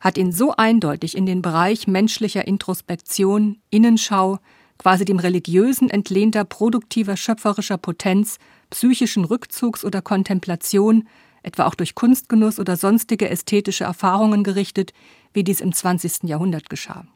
hat 0.00 0.18
ihn 0.18 0.32
so 0.32 0.54
eindeutig 0.54 1.16
in 1.16 1.26
den 1.26 1.42
Bereich 1.42 1.86
menschlicher 1.86 2.46
Introspektion, 2.46 3.58
Innenschau, 3.70 4.38
quasi 4.78 5.04
dem 5.04 5.18
religiösen 5.18 5.88
entlehnter 5.88 6.44
produktiver 6.44 7.16
schöpferischer 7.16 7.78
Potenz, 7.78 8.38
psychischen 8.70 9.24
Rückzugs 9.24 9.84
oder 9.84 10.02
Kontemplation, 10.02 11.08
etwa 11.42 11.66
auch 11.66 11.74
durch 11.74 11.94
Kunstgenuss 11.94 12.58
oder 12.58 12.76
sonstige 12.76 13.28
ästhetische 13.28 13.84
Erfahrungen 13.84 14.44
gerichtet, 14.44 14.92
wie 15.32 15.44
dies 15.44 15.60
im 15.60 15.72
20. 15.72 16.24
Jahrhundert 16.24 16.68
geschah. 16.68 17.06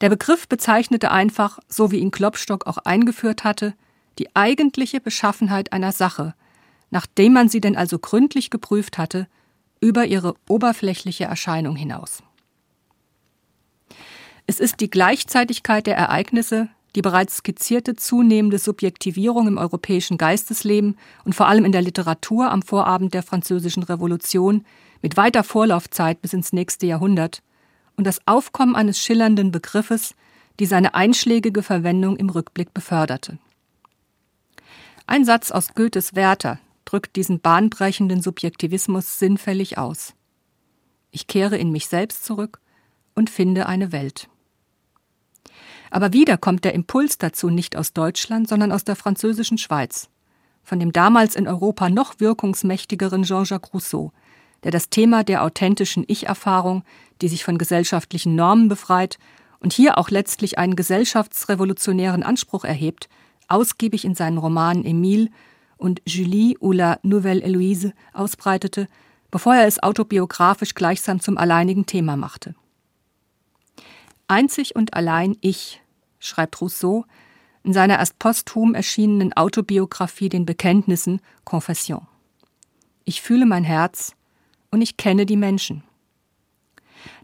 Der 0.00 0.08
Begriff 0.08 0.48
bezeichnete 0.48 1.10
einfach, 1.10 1.58
so 1.68 1.90
wie 1.90 1.98
ihn 1.98 2.10
Klopstock 2.10 2.66
auch 2.66 2.78
eingeführt 2.78 3.44
hatte, 3.44 3.74
die 4.18 4.34
eigentliche 4.34 5.00
Beschaffenheit 5.00 5.72
einer 5.72 5.92
Sache, 5.92 6.34
nachdem 6.90 7.32
man 7.32 7.48
sie 7.48 7.60
denn 7.60 7.76
also 7.76 7.98
gründlich 7.98 8.50
geprüft 8.50 8.98
hatte, 8.98 9.26
über 9.80 10.06
ihre 10.06 10.34
oberflächliche 10.48 11.24
Erscheinung 11.24 11.76
hinaus. 11.76 12.22
Es 14.46 14.60
ist 14.60 14.80
die 14.80 14.90
Gleichzeitigkeit 14.90 15.86
der 15.86 15.96
Ereignisse, 15.96 16.68
die 16.94 17.02
bereits 17.02 17.38
skizzierte 17.38 17.96
zunehmende 17.96 18.58
Subjektivierung 18.58 19.48
im 19.48 19.58
europäischen 19.58 20.18
Geistesleben 20.18 20.96
und 21.24 21.34
vor 21.34 21.48
allem 21.48 21.64
in 21.64 21.72
der 21.72 21.82
Literatur 21.82 22.50
am 22.50 22.62
Vorabend 22.62 23.14
der 23.14 23.22
Französischen 23.22 23.82
Revolution 23.82 24.64
mit 25.02 25.16
weiter 25.16 25.44
Vorlaufzeit 25.44 26.22
bis 26.22 26.34
ins 26.34 26.52
nächste 26.52 26.86
Jahrhundert 26.86 27.42
und 27.96 28.04
das 28.04 28.20
Aufkommen 28.26 28.76
eines 28.76 28.98
schillernden 28.98 29.50
Begriffes, 29.50 30.14
die 30.60 30.66
seine 30.66 30.94
einschlägige 30.94 31.62
Verwendung 31.62 32.16
im 32.16 32.28
Rückblick 32.30 32.72
beförderte. 32.74 33.38
Ein 35.06 35.24
Satz 35.24 35.50
aus 35.50 35.74
Goethes 35.74 36.14
Werther 36.14 36.58
drückt 36.84 37.16
diesen 37.16 37.40
bahnbrechenden 37.40 38.22
Subjektivismus 38.22 39.18
sinnfällig 39.18 39.78
aus. 39.78 40.14
Ich 41.10 41.26
kehre 41.26 41.56
in 41.56 41.70
mich 41.70 41.88
selbst 41.88 42.24
zurück 42.24 42.60
und 43.14 43.30
finde 43.30 43.66
eine 43.66 43.92
Welt. 43.92 44.28
Aber 45.90 46.12
wieder 46.12 46.38
kommt 46.38 46.64
der 46.64 46.74
Impuls 46.74 47.18
dazu 47.18 47.50
nicht 47.50 47.76
aus 47.76 47.92
Deutschland, 47.92 48.48
sondern 48.48 48.72
aus 48.72 48.84
der 48.84 48.96
französischen 48.96 49.58
Schweiz, 49.58 50.08
von 50.62 50.80
dem 50.80 50.92
damals 50.92 51.36
in 51.36 51.46
Europa 51.46 51.88
noch 51.88 52.18
wirkungsmächtigeren 52.18 53.22
Jean-Jacques 53.22 53.72
Rousseau, 53.72 54.12
der 54.64 54.72
das 54.72 54.88
Thema 54.88 55.22
der 55.22 55.44
authentischen 55.44 56.04
Ich-Erfahrung, 56.08 56.82
die 57.20 57.28
sich 57.28 57.44
von 57.44 57.58
gesellschaftlichen 57.58 58.34
Normen 58.34 58.68
befreit 58.68 59.18
und 59.60 59.72
hier 59.72 59.98
auch 59.98 60.10
letztlich 60.10 60.58
einen 60.58 60.76
gesellschaftsrevolutionären 60.76 62.22
Anspruch 62.22 62.64
erhebt, 62.64 63.08
ausgiebig 63.48 64.04
in 64.04 64.14
seinen 64.14 64.38
Romanen 64.38 64.84
Emile 64.84 65.28
und 65.76 66.02
Julie 66.06 66.56
ou 66.60 66.72
la 66.72 66.98
Nouvelle 67.02 67.44
Héloïse 67.44 67.92
ausbreitete, 68.12 68.88
bevor 69.30 69.54
er 69.54 69.66
es 69.66 69.82
autobiografisch 69.82 70.74
gleichsam 70.74 71.20
zum 71.20 71.38
alleinigen 71.38 71.86
Thema 71.86 72.16
machte. 72.16 72.54
Einzig 74.28 74.74
und 74.76 74.94
allein 74.94 75.36
ich 75.40 75.82
schreibt 76.18 76.60
Rousseau 76.60 77.04
in 77.62 77.72
seiner 77.72 77.98
erst 77.98 78.18
posthum 78.18 78.74
erschienenen 78.74 79.32
Autobiografie 79.32 80.28
den 80.28 80.46
Bekenntnissen 80.46 81.20
Confession. 81.44 82.06
Ich 83.04 83.22
fühle 83.22 83.46
mein 83.46 83.64
Herz 83.64 84.14
und 84.70 84.82
ich 84.82 84.96
kenne 84.96 85.26
die 85.26 85.36
Menschen. 85.36 85.82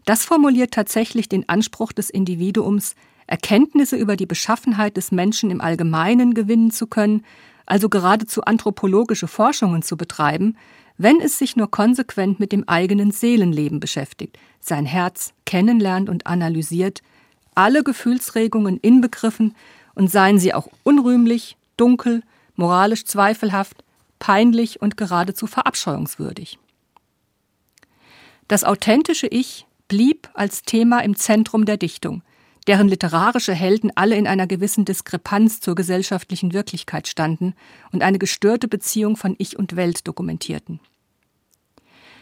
Das 0.05 0.25
formuliert 0.25 0.71
tatsächlich 0.71 1.29
den 1.29 1.47
Anspruch 1.47 1.91
des 1.91 2.09
Individuums, 2.09 2.95
Erkenntnisse 3.27 3.95
über 3.95 4.15
die 4.15 4.25
Beschaffenheit 4.25 4.97
des 4.97 5.11
Menschen 5.11 5.51
im 5.51 5.61
Allgemeinen 5.61 6.33
gewinnen 6.33 6.71
zu 6.71 6.87
können, 6.87 7.23
also 7.65 7.87
geradezu 7.87 8.41
anthropologische 8.43 9.27
Forschungen 9.27 9.83
zu 9.83 9.95
betreiben, 9.95 10.57
wenn 10.97 11.21
es 11.21 11.37
sich 11.37 11.55
nur 11.55 11.71
konsequent 11.71 12.39
mit 12.39 12.51
dem 12.51 12.67
eigenen 12.67 13.11
Seelenleben 13.11 13.79
beschäftigt, 13.79 14.37
sein 14.59 14.85
Herz 14.85 15.33
kennenlernt 15.45 16.09
und 16.09 16.27
analysiert, 16.27 17.01
alle 17.55 17.83
Gefühlsregungen 17.83 18.77
inbegriffen 18.77 19.55
und 19.95 20.11
seien 20.11 20.39
sie 20.39 20.53
auch 20.53 20.67
unrühmlich, 20.83 21.57
dunkel, 21.77 22.23
moralisch 22.55 23.05
zweifelhaft, 23.05 23.83
peinlich 24.19 24.81
und 24.81 24.97
geradezu 24.97 25.47
verabscheuungswürdig. 25.47 26.59
Das 28.47 28.63
authentische 28.63 29.27
Ich 29.27 29.65
blieb 29.91 30.29
als 30.35 30.61
Thema 30.61 31.03
im 31.03 31.17
Zentrum 31.17 31.65
der 31.65 31.75
Dichtung, 31.75 32.23
deren 32.65 32.87
literarische 32.87 33.53
Helden 33.53 33.91
alle 33.95 34.15
in 34.15 34.25
einer 34.25 34.47
gewissen 34.47 34.85
Diskrepanz 34.85 35.59
zur 35.59 35.75
gesellschaftlichen 35.75 36.53
Wirklichkeit 36.53 37.09
standen 37.09 37.55
und 37.91 38.01
eine 38.01 38.17
gestörte 38.17 38.69
Beziehung 38.69 39.17
von 39.17 39.35
Ich 39.37 39.59
und 39.59 39.75
Welt 39.75 40.07
dokumentierten. 40.07 40.79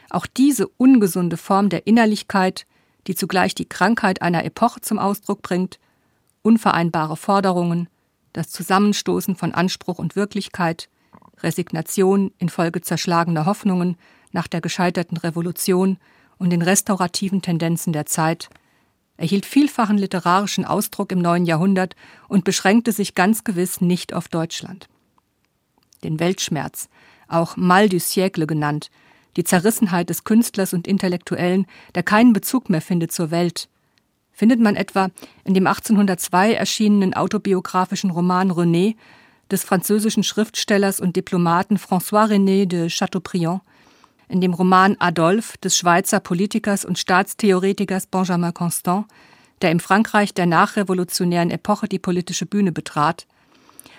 Auch 0.10 0.26
diese 0.26 0.68
ungesunde 0.68 1.38
Form 1.38 1.70
der 1.70 1.86
Innerlichkeit 1.86 2.66
die 3.08 3.16
zugleich 3.16 3.56
die 3.56 3.68
Krankheit 3.68 4.22
einer 4.22 4.46
Epoche 4.46 4.82
zum 4.82 5.00
Ausdruck 5.00 5.42
bringt, 5.42 5.80
unvereinbare 6.42 7.18
Forderungen, 7.18 7.90
das 8.34 8.50
Zusammenstoßen 8.50 9.36
von 9.36 9.54
Anspruch 9.54 10.00
und 10.00 10.16
Wirklichkeit, 10.16 10.90
Resignation 11.42 12.32
infolge 12.38 12.82
zerschlagener 12.82 13.46
Hoffnungen 13.46 13.98
nach 14.32 14.48
der 14.48 14.62
gescheiterten 14.62 15.18
Revolution 15.18 15.98
und 16.40 16.50
den 16.50 16.64
restaurativen 16.64 17.44
Tendenzen 17.44 17.94
der 17.94 18.08
Zeit, 18.08 18.50
erhielt 19.18 19.46
vielfachen 19.46 19.98
literarischen 19.98 20.66
Ausdruck 20.66 21.12
im 21.12 21.20
neuen 21.20 21.46
Jahrhundert 21.46 21.96
und 22.28 22.46
beschränkte 22.46 22.92
sich 22.92 23.14
ganz 23.14 23.44
gewiss 23.44 23.82
nicht 23.82 24.14
auf 24.14 24.30
Deutschland. 24.30 24.88
Den 26.04 26.20
Weltschmerz, 26.20 26.90
auch 27.28 27.58
Mal 27.58 27.90
du 27.90 27.98
siècle 27.98 28.48
genannt, 28.48 28.90
die 29.36 29.44
Zerrissenheit 29.44 30.10
des 30.10 30.24
Künstlers 30.24 30.74
und 30.74 30.88
Intellektuellen, 30.88 31.68
der 31.94 32.04
keinen 32.04 32.34
Bezug 32.34 32.70
mehr 32.70 32.82
findet 32.82 33.12
zur 33.12 33.30
Welt. 33.30 33.70
Findet 34.32 34.62
man 34.62 34.78
etwa 34.78 35.10
in 35.44 35.54
dem 35.54 35.68
1802 35.68 36.54
erschienenen 36.54 37.14
autobiografischen 37.14 38.10
Roman 38.10 38.52
René 38.52 38.96
des 39.52 39.64
französischen 39.64 40.24
Schriftstellers 40.24 41.02
und 41.02 41.16
Diplomaten 41.16 41.78
François 41.78 42.30
René 42.30 42.66
de 42.66 42.90
Chateaubriand, 42.90 43.62
in 44.30 44.42
dem 44.42 44.54
Roman 44.54 44.96
Adolphe 45.00 45.58
des 45.58 45.78
Schweizer 45.78 46.20
Politikers 46.20 46.86
und 46.86 46.98
Staatstheoretikers 46.98 48.08
Benjamin 48.08 48.54
Constant, 48.54 49.06
der 49.62 49.72
im 49.72 49.80
Frankreich 49.80 50.34
der 50.34 50.46
nachrevolutionären 50.46 51.52
Epoche 51.52 51.88
die 51.88 52.00
politische 52.00 52.46
Bühne 52.46 52.72
betrat, 52.72 53.28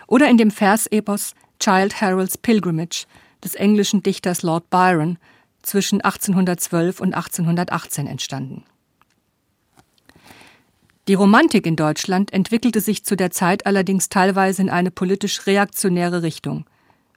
oder 0.06 0.28
in 0.28 0.38
dem 0.38 0.50
Versepos 0.50 1.34
Child 1.58 2.00
Harold's 2.00 2.38
Pilgrimage 2.38 3.06
des 3.44 3.54
englischen 3.54 4.02
Dichters 4.02 4.42
Lord 4.42 4.70
Byron 4.70 5.18
zwischen 5.62 6.00
1812 6.00 7.00
und 7.00 7.14
1818 7.14 8.06
entstanden. 8.06 8.64
Die 11.08 11.14
Romantik 11.14 11.66
in 11.66 11.76
Deutschland 11.76 12.32
entwickelte 12.32 12.80
sich 12.80 13.04
zu 13.04 13.16
der 13.16 13.30
Zeit 13.30 13.66
allerdings 13.66 14.08
teilweise 14.10 14.62
in 14.62 14.70
eine 14.70 14.90
politisch 14.90 15.46
reaktionäre 15.46 16.22
Richtung, 16.22 16.66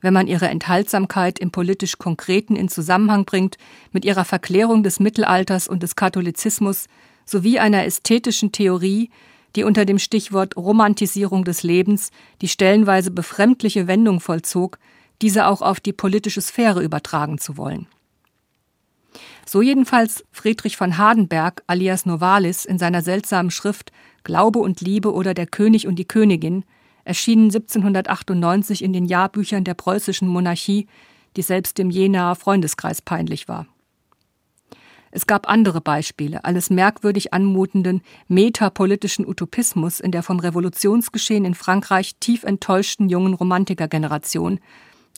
wenn 0.03 0.13
man 0.13 0.27
ihre 0.27 0.49
Enthaltsamkeit 0.49 1.39
im 1.39 1.49
politisch 1.49 1.97
Konkreten 1.97 2.55
in 2.55 2.67
Zusammenhang 2.67 3.25
bringt 3.25 3.57
mit 3.93 4.05
ihrer 4.05 4.25
Verklärung 4.25 4.83
des 4.83 4.99
Mittelalters 4.99 5.67
und 5.67 5.81
des 5.81 5.95
Katholizismus 5.95 6.87
sowie 7.25 7.57
einer 7.57 7.85
ästhetischen 7.85 8.51
Theorie, 8.51 9.09
die 9.55 9.63
unter 9.63 9.85
dem 9.85 9.99
Stichwort 9.99 10.57
Romantisierung 10.57 11.45
des 11.45 11.63
Lebens 11.63 12.11
die 12.41 12.49
stellenweise 12.49 13.11
befremdliche 13.11 13.87
Wendung 13.87 14.19
vollzog, 14.19 14.77
diese 15.21 15.47
auch 15.47 15.61
auf 15.61 15.79
die 15.79 15.93
politische 15.93 16.41
Sphäre 16.41 16.83
übertragen 16.83 17.37
zu 17.37 17.55
wollen. 17.55 17.87
So 19.45 19.61
jedenfalls 19.61 20.25
Friedrich 20.31 20.75
von 20.75 20.97
Hardenberg 20.97 21.63
alias 21.67 22.05
Novalis 22.05 22.65
in 22.65 22.77
seiner 22.77 23.01
seltsamen 23.01 23.51
Schrift 23.51 23.93
Glaube 24.25 24.59
und 24.59 24.81
Liebe 24.81 25.13
oder 25.13 25.33
der 25.33 25.47
König 25.47 25.87
und 25.87 25.95
die 25.95 26.07
Königin, 26.07 26.65
erschienen 27.03 27.45
1798 27.45 28.83
in 28.83 28.93
den 28.93 29.05
Jahrbüchern 29.05 29.63
der 29.63 29.73
preußischen 29.73 30.27
Monarchie, 30.27 30.87
die 31.35 31.41
selbst 31.41 31.77
dem 31.77 31.89
Jenaer 31.89 32.35
Freundeskreis 32.35 33.01
peinlich 33.01 33.47
war. 33.47 33.67
Es 35.15 35.27
gab 35.27 35.47
andere 35.47 35.79
Beispiele 35.79 36.43
alles 36.43 36.71
merkwürdig 36.71 37.33
anmutenden 37.33 38.01
metapolitischen 38.27 39.27
Utopismus 39.27 39.99
in 39.99 40.11
der 40.11 40.23
vom 40.23 40.39
Revolutionsgeschehen 40.39 41.45
in 41.45 41.53
Frankreich 41.53 42.15
tief 42.19 42.43
enttäuschten 42.43 43.09
jungen 43.09 43.35
Romantikergeneration, 43.35 44.59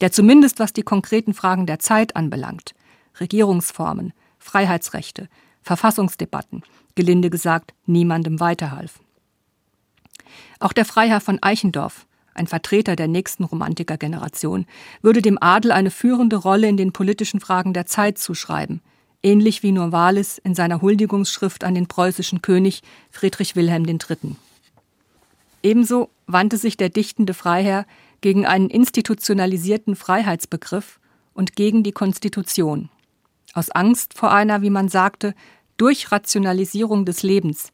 der 0.02 0.12
zumindest 0.12 0.60
was 0.60 0.74
die 0.74 0.84
konkreten 0.84 1.34
Fragen 1.34 1.66
der 1.66 1.80
Zeit 1.80 2.18
anbelangt, 2.18 2.76
Regierungsformen, 3.22 4.12
Freiheitsrechte, 4.38 5.30
Verfassungsdebatten, 5.62 6.64
gelinde 6.96 7.30
gesagt, 7.30 7.74
niemandem 7.86 8.42
weiterhalf. 8.42 9.00
Auch 10.60 10.74
der 10.74 10.86
Freiherr 10.86 11.22
von 11.22 11.42
Eichendorff, 11.42 12.06
ein 12.34 12.48
Vertreter 12.48 12.96
der 12.96 13.08
nächsten 13.08 13.44
Romantikergeneration, 13.44 14.66
würde 15.02 15.22
dem 15.22 15.38
Adel 15.42 15.72
eine 15.72 15.92
führende 15.92 16.36
Rolle 16.36 16.68
in 16.68 16.78
den 16.78 16.92
politischen 16.92 17.40
Fragen 17.40 17.74
der 17.74 17.86
Zeit 17.86 18.18
zuschreiben, 18.18 18.82
ähnlich 19.24 19.64
wie 19.64 19.72
Novalis 19.72 20.38
in 20.38 20.54
seiner 20.56 20.82
Huldigungsschrift 20.82 21.64
an 21.64 21.76
den 21.76 21.88
preußischen 21.88 22.42
König 22.42 22.84
Friedrich 23.10 23.56
Wilhelm 23.56 23.86
III. 23.86 24.36
Ebenso 25.64 26.10
wandte 26.28 26.58
sich 26.58 26.78
der 26.78 26.90
dichtende 26.90 27.34
Freiherr 27.34 27.86
gegen 28.22 28.46
einen 28.46 28.70
institutionalisierten 28.70 29.96
Freiheitsbegriff 29.96 31.00
und 31.34 31.56
gegen 31.56 31.84
die 31.84 31.92
Konstitution. 31.92 32.90
Aus 33.54 33.72
Angst 33.72 34.14
vor 34.14 34.32
einer, 34.32 34.62
wie 34.62 34.70
man 34.70 34.90
sagte, 34.90 35.34
Durchrationalisierung 35.78 37.06
des 37.06 37.24
Lebens, 37.24 37.72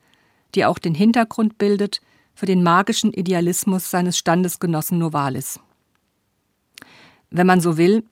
die 0.56 0.66
auch 0.66 0.80
den 0.80 0.96
Hintergrund 0.96 1.58
bildet 1.58 2.02
für 2.34 2.46
den 2.46 2.64
magischen 2.64 3.14
Idealismus 3.14 3.90
seines 3.90 4.18
Standesgenossen 4.18 4.98
Novalis. 4.98 5.60
Wenn 7.30 7.48
man 7.48 7.62
so 7.62 7.78
will, 7.78 8.04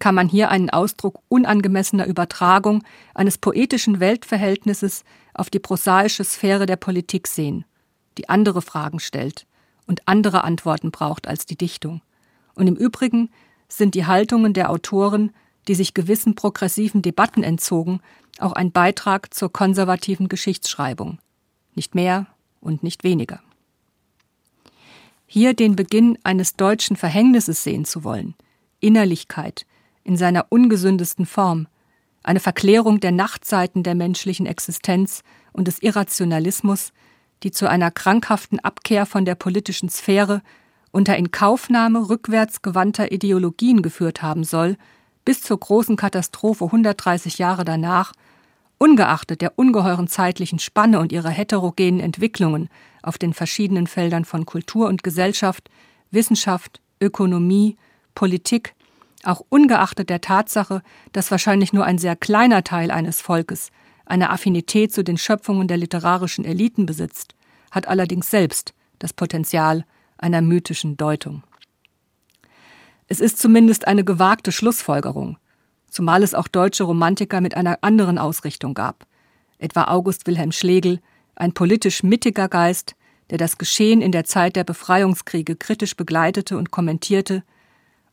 kann 0.00 0.14
man 0.14 0.28
hier 0.28 0.50
einen 0.50 0.70
Ausdruck 0.70 1.20
unangemessener 1.28 2.06
Übertragung 2.06 2.82
eines 3.14 3.38
poetischen 3.38 4.00
Weltverhältnisses 4.00 5.04
auf 5.34 5.50
die 5.50 5.60
prosaische 5.60 6.24
Sphäre 6.24 6.66
der 6.66 6.76
Politik 6.76 7.28
sehen 7.28 7.64
die 8.18 8.28
andere 8.28 8.62
Fragen 8.62 9.00
stellt 9.00 9.46
und 9.86 10.06
andere 10.06 10.44
Antworten 10.44 10.90
braucht 10.90 11.26
als 11.26 11.46
die 11.46 11.56
Dichtung. 11.56 12.00
Und 12.54 12.66
im 12.66 12.76
Übrigen 12.76 13.30
sind 13.68 13.94
die 13.94 14.06
Haltungen 14.06 14.52
der 14.52 14.70
Autoren, 14.70 15.32
die 15.68 15.74
sich 15.74 15.94
gewissen 15.94 16.34
progressiven 16.34 17.02
Debatten 17.02 17.42
entzogen, 17.42 18.00
auch 18.38 18.52
ein 18.52 18.72
Beitrag 18.72 19.32
zur 19.32 19.52
konservativen 19.52 20.28
Geschichtsschreibung. 20.28 21.18
Nicht 21.74 21.94
mehr 21.94 22.26
und 22.60 22.82
nicht 22.82 23.04
weniger. 23.04 23.40
Hier 25.36 25.52
den 25.52 25.74
Beginn 25.74 26.16
eines 26.22 26.54
deutschen 26.54 26.94
Verhängnisses 26.94 27.64
sehen 27.64 27.84
zu 27.84 28.04
wollen, 28.04 28.36
Innerlichkeit 28.78 29.66
in 30.04 30.16
seiner 30.16 30.46
ungesündesten 30.50 31.26
Form, 31.26 31.66
eine 32.22 32.38
Verklärung 32.38 33.00
der 33.00 33.10
Nachtseiten 33.10 33.82
der 33.82 33.96
menschlichen 33.96 34.46
Existenz 34.46 35.24
und 35.52 35.66
des 35.66 35.82
Irrationalismus, 35.82 36.92
die 37.42 37.50
zu 37.50 37.68
einer 37.68 37.90
krankhaften 37.90 38.60
Abkehr 38.60 39.06
von 39.06 39.24
der 39.24 39.34
politischen 39.34 39.88
Sphäre 39.88 40.40
unter 40.92 41.16
Inkaufnahme 41.16 42.08
rückwärts 42.08 42.62
gewandter 42.62 43.10
Ideologien 43.10 43.82
geführt 43.82 44.22
haben 44.22 44.44
soll, 44.44 44.76
bis 45.24 45.42
zur 45.42 45.58
großen 45.58 45.96
Katastrophe 45.96 46.66
130 46.66 47.38
Jahre 47.38 47.64
danach, 47.64 48.12
ungeachtet 48.78 49.40
der 49.40 49.58
ungeheuren 49.58 50.08
zeitlichen 50.08 50.58
Spanne 50.58 50.98
und 50.98 51.12
ihrer 51.12 51.30
heterogenen 51.30 52.00
Entwicklungen 52.00 52.68
auf 53.02 53.18
den 53.18 53.34
verschiedenen 53.34 53.86
Feldern 53.86 54.24
von 54.24 54.46
Kultur 54.46 54.88
und 54.88 55.02
Gesellschaft, 55.02 55.70
Wissenschaft, 56.10 56.80
Ökonomie, 57.00 57.76
Politik, 58.14 58.74
auch 59.24 59.42
ungeachtet 59.48 60.10
der 60.10 60.20
Tatsache, 60.20 60.82
dass 61.12 61.30
wahrscheinlich 61.30 61.72
nur 61.72 61.84
ein 61.84 61.98
sehr 61.98 62.16
kleiner 62.16 62.62
Teil 62.64 62.90
eines 62.90 63.20
Volkes 63.20 63.70
eine 64.06 64.30
Affinität 64.30 64.92
zu 64.92 65.02
den 65.02 65.16
Schöpfungen 65.16 65.66
der 65.68 65.78
literarischen 65.78 66.44
Eliten 66.44 66.86
besitzt, 66.86 67.34
hat 67.70 67.88
allerdings 67.88 68.30
selbst 68.30 68.74
das 68.98 69.12
Potenzial 69.12 69.84
einer 70.18 70.42
mythischen 70.42 70.96
Deutung. 70.96 71.42
Es 73.06 73.20
ist 73.20 73.38
zumindest 73.38 73.86
eine 73.86 74.04
gewagte 74.04 74.52
Schlussfolgerung, 74.52 75.38
zumal 75.94 76.24
es 76.24 76.34
auch 76.34 76.48
deutsche 76.48 76.82
Romantiker 76.84 77.40
mit 77.40 77.56
einer 77.56 77.78
anderen 77.82 78.18
Ausrichtung 78.18 78.74
gab, 78.74 79.06
etwa 79.58 79.84
August 79.84 80.26
Wilhelm 80.26 80.50
Schlegel, 80.50 81.00
ein 81.36 81.54
politisch 81.54 82.02
mittiger 82.02 82.48
Geist, 82.48 82.96
der 83.30 83.38
das 83.38 83.58
Geschehen 83.58 84.02
in 84.02 84.10
der 84.10 84.24
Zeit 84.24 84.56
der 84.56 84.64
Befreiungskriege 84.64 85.54
kritisch 85.54 85.96
begleitete 85.96 86.58
und 86.58 86.72
kommentierte, 86.72 87.44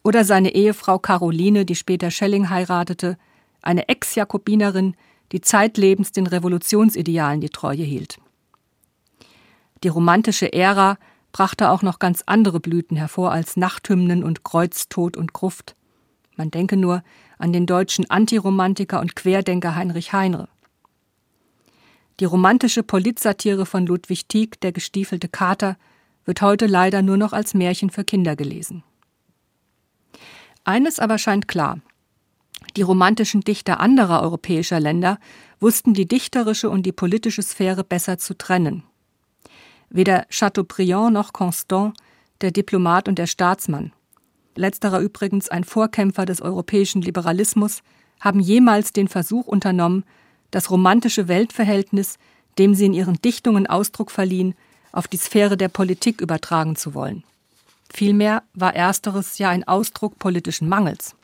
oder 0.04 0.24
seine 0.24 0.54
Ehefrau 0.54 1.00
Caroline, 1.00 1.66
die 1.66 1.76
später 1.76 2.12
Schelling 2.12 2.50
heiratete, 2.50 3.18
eine 3.64 3.88
Ex-Jakobinerin, 3.90 4.96
die 5.32 5.42
zeitlebens 5.42 6.12
den 6.12 6.28
Revolutionsidealen 6.28 7.42
die 7.42 7.50
Treue 7.50 7.84
hielt. 7.84 8.18
Die 9.84 9.88
romantische 9.88 10.54
Ära 10.54 10.98
brachte 11.32 11.72
auch 11.72 11.82
noch 11.82 11.98
ganz 11.98 12.24
andere 12.28 12.60
Blüten 12.60 12.98
hervor 12.98 13.32
als 13.32 13.58
Nachthymnen 13.58 14.24
und 14.24 14.44
Kreuztod 14.44 15.18
und 15.18 15.34
Gruft. 15.34 15.76
Man 16.42 16.50
denke 16.50 16.76
nur 16.76 17.04
an 17.38 17.54
den 17.54 17.68
deutschen 17.68 18.10
Antiromantiker 18.10 19.00
und 19.00 19.16
Querdenker 19.16 19.76
Heinrich 19.76 20.12
Heinre. 20.12 20.48
Die 22.20 22.26
romantische 22.26 22.82
Politsatire 22.82 23.68
von 23.68 23.86
Ludwig 23.86 24.28
Tieck, 24.28 24.60
der 24.60 24.72
gestiefelte 24.72 25.30
Kater, 25.30 25.78
wird 26.26 26.42
heute 26.42 26.66
leider 26.66 27.04
nur 27.04 27.18
noch 27.18 27.32
als 27.32 27.54
Märchen 27.54 27.92
für 27.92 28.04
Kinder 28.04 28.36
gelesen. 28.36 28.84
Eines 30.64 30.98
aber 30.98 31.20
scheint 31.20 31.48
klar. 31.48 31.80
Die 32.76 32.82
romantischen 32.82 33.42
Dichter 33.42 33.80
anderer 33.80 34.24
europäischer 34.24 34.80
Länder 34.80 35.20
wussten 35.60 35.94
die 35.94 36.08
dichterische 36.08 36.72
und 36.72 36.88
die 36.88 36.92
politische 36.92 37.44
Sphäre 37.44 37.84
besser 37.84 38.18
zu 38.18 38.36
trennen. 38.36 38.82
Weder 39.92 40.26
Chateaubriand 40.32 41.14
noch 41.14 41.34
Constant, 41.34 41.96
der 42.42 42.50
Diplomat 42.50 43.08
und 43.08 43.20
der 43.20 43.28
Staatsmann, 43.28 43.94
letzterer 44.56 45.00
übrigens 45.00 45.50
ein 45.50 45.64
Vorkämpfer 45.64 46.26
des 46.26 46.42
europäischen 46.42 47.02
Liberalismus, 47.02 47.82
haben 48.20 48.40
jemals 48.40 48.94
den 48.94 49.08
Versuch 49.08 49.48
unternommen, 49.48 50.04
das 50.52 50.70
romantische 50.70 51.28
Weltverhältnis, 51.28 52.18
dem 52.58 52.76
sie 52.76 52.86
in 52.86 52.94
ihren 52.94 53.16
Dichtungen 53.22 53.68
Ausdruck 53.68 54.12
verliehen, 54.12 54.54
auf 54.92 55.08
die 55.08 55.18
Sphäre 55.18 55.58
der 55.58 55.70
Politik 55.70 56.22
übertragen 56.22 56.76
zu 56.76 56.94
wollen. 56.94 57.24
Vielmehr 57.94 58.44
war 58.54 58.76
ersteres 58.76 59.38
ja 59.38 59.50
ein 59.50 59.68
Ausdruck 59.68 60.20
politischen 60.20 60.70
Mangels. 60.70 61.16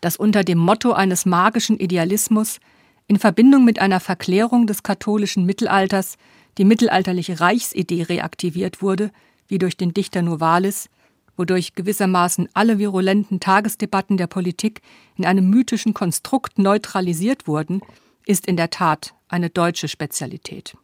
Dass 0.00 0.16
unter 0.16 0.44
dem 0.44 0.58
Motto 0.58 0.92
eines 0.92 1.26
magischen 1.26 1.78
Idealismus 1.78 2.58
in 3.06 3.18
Verbindung 3.18 3.64
mit 3.64 3.78
einer 3.78 4.00
Verklärung 4.00 4.66
des 4.66 4.82
katholischen 4.82 5.44
Mittelalters 5.44 6.16
die 6.58 6.64
mittelalterliche 6.64 7.40
Reichsidee 7.40 8.02
reaktiviert 8.02 8.82
wurde, 8.82 9.10
wie 9.48 9.58
durch 9.58 9.76
den 9.76 9.94
Dichter 9.94 10.22
Novalis, 10.22 10.88
wodurch 11.36 11.74
gewissermaßen 11.74 12.48
alle 12.54 12.78
virulenten 12.78 13.40
Tagesdebatten 13.40 14.16
der 14.16 14.26
Politik 14.26 14.80
in 15.16 15.26
einem 15.26 15.50
mythischen 15.50 15.94
Konstrukt 15.94 16.58
neutralisiert 16.58 17.46
wurden, 17.46 17.80
ist 18.24 18.46
in 18.46 18.56
der 18.56 18.70
Tat 18.70 19.14
eine 19.28 19.50
deutsche 19.50 19.88
Spezialität. 19.88 20.76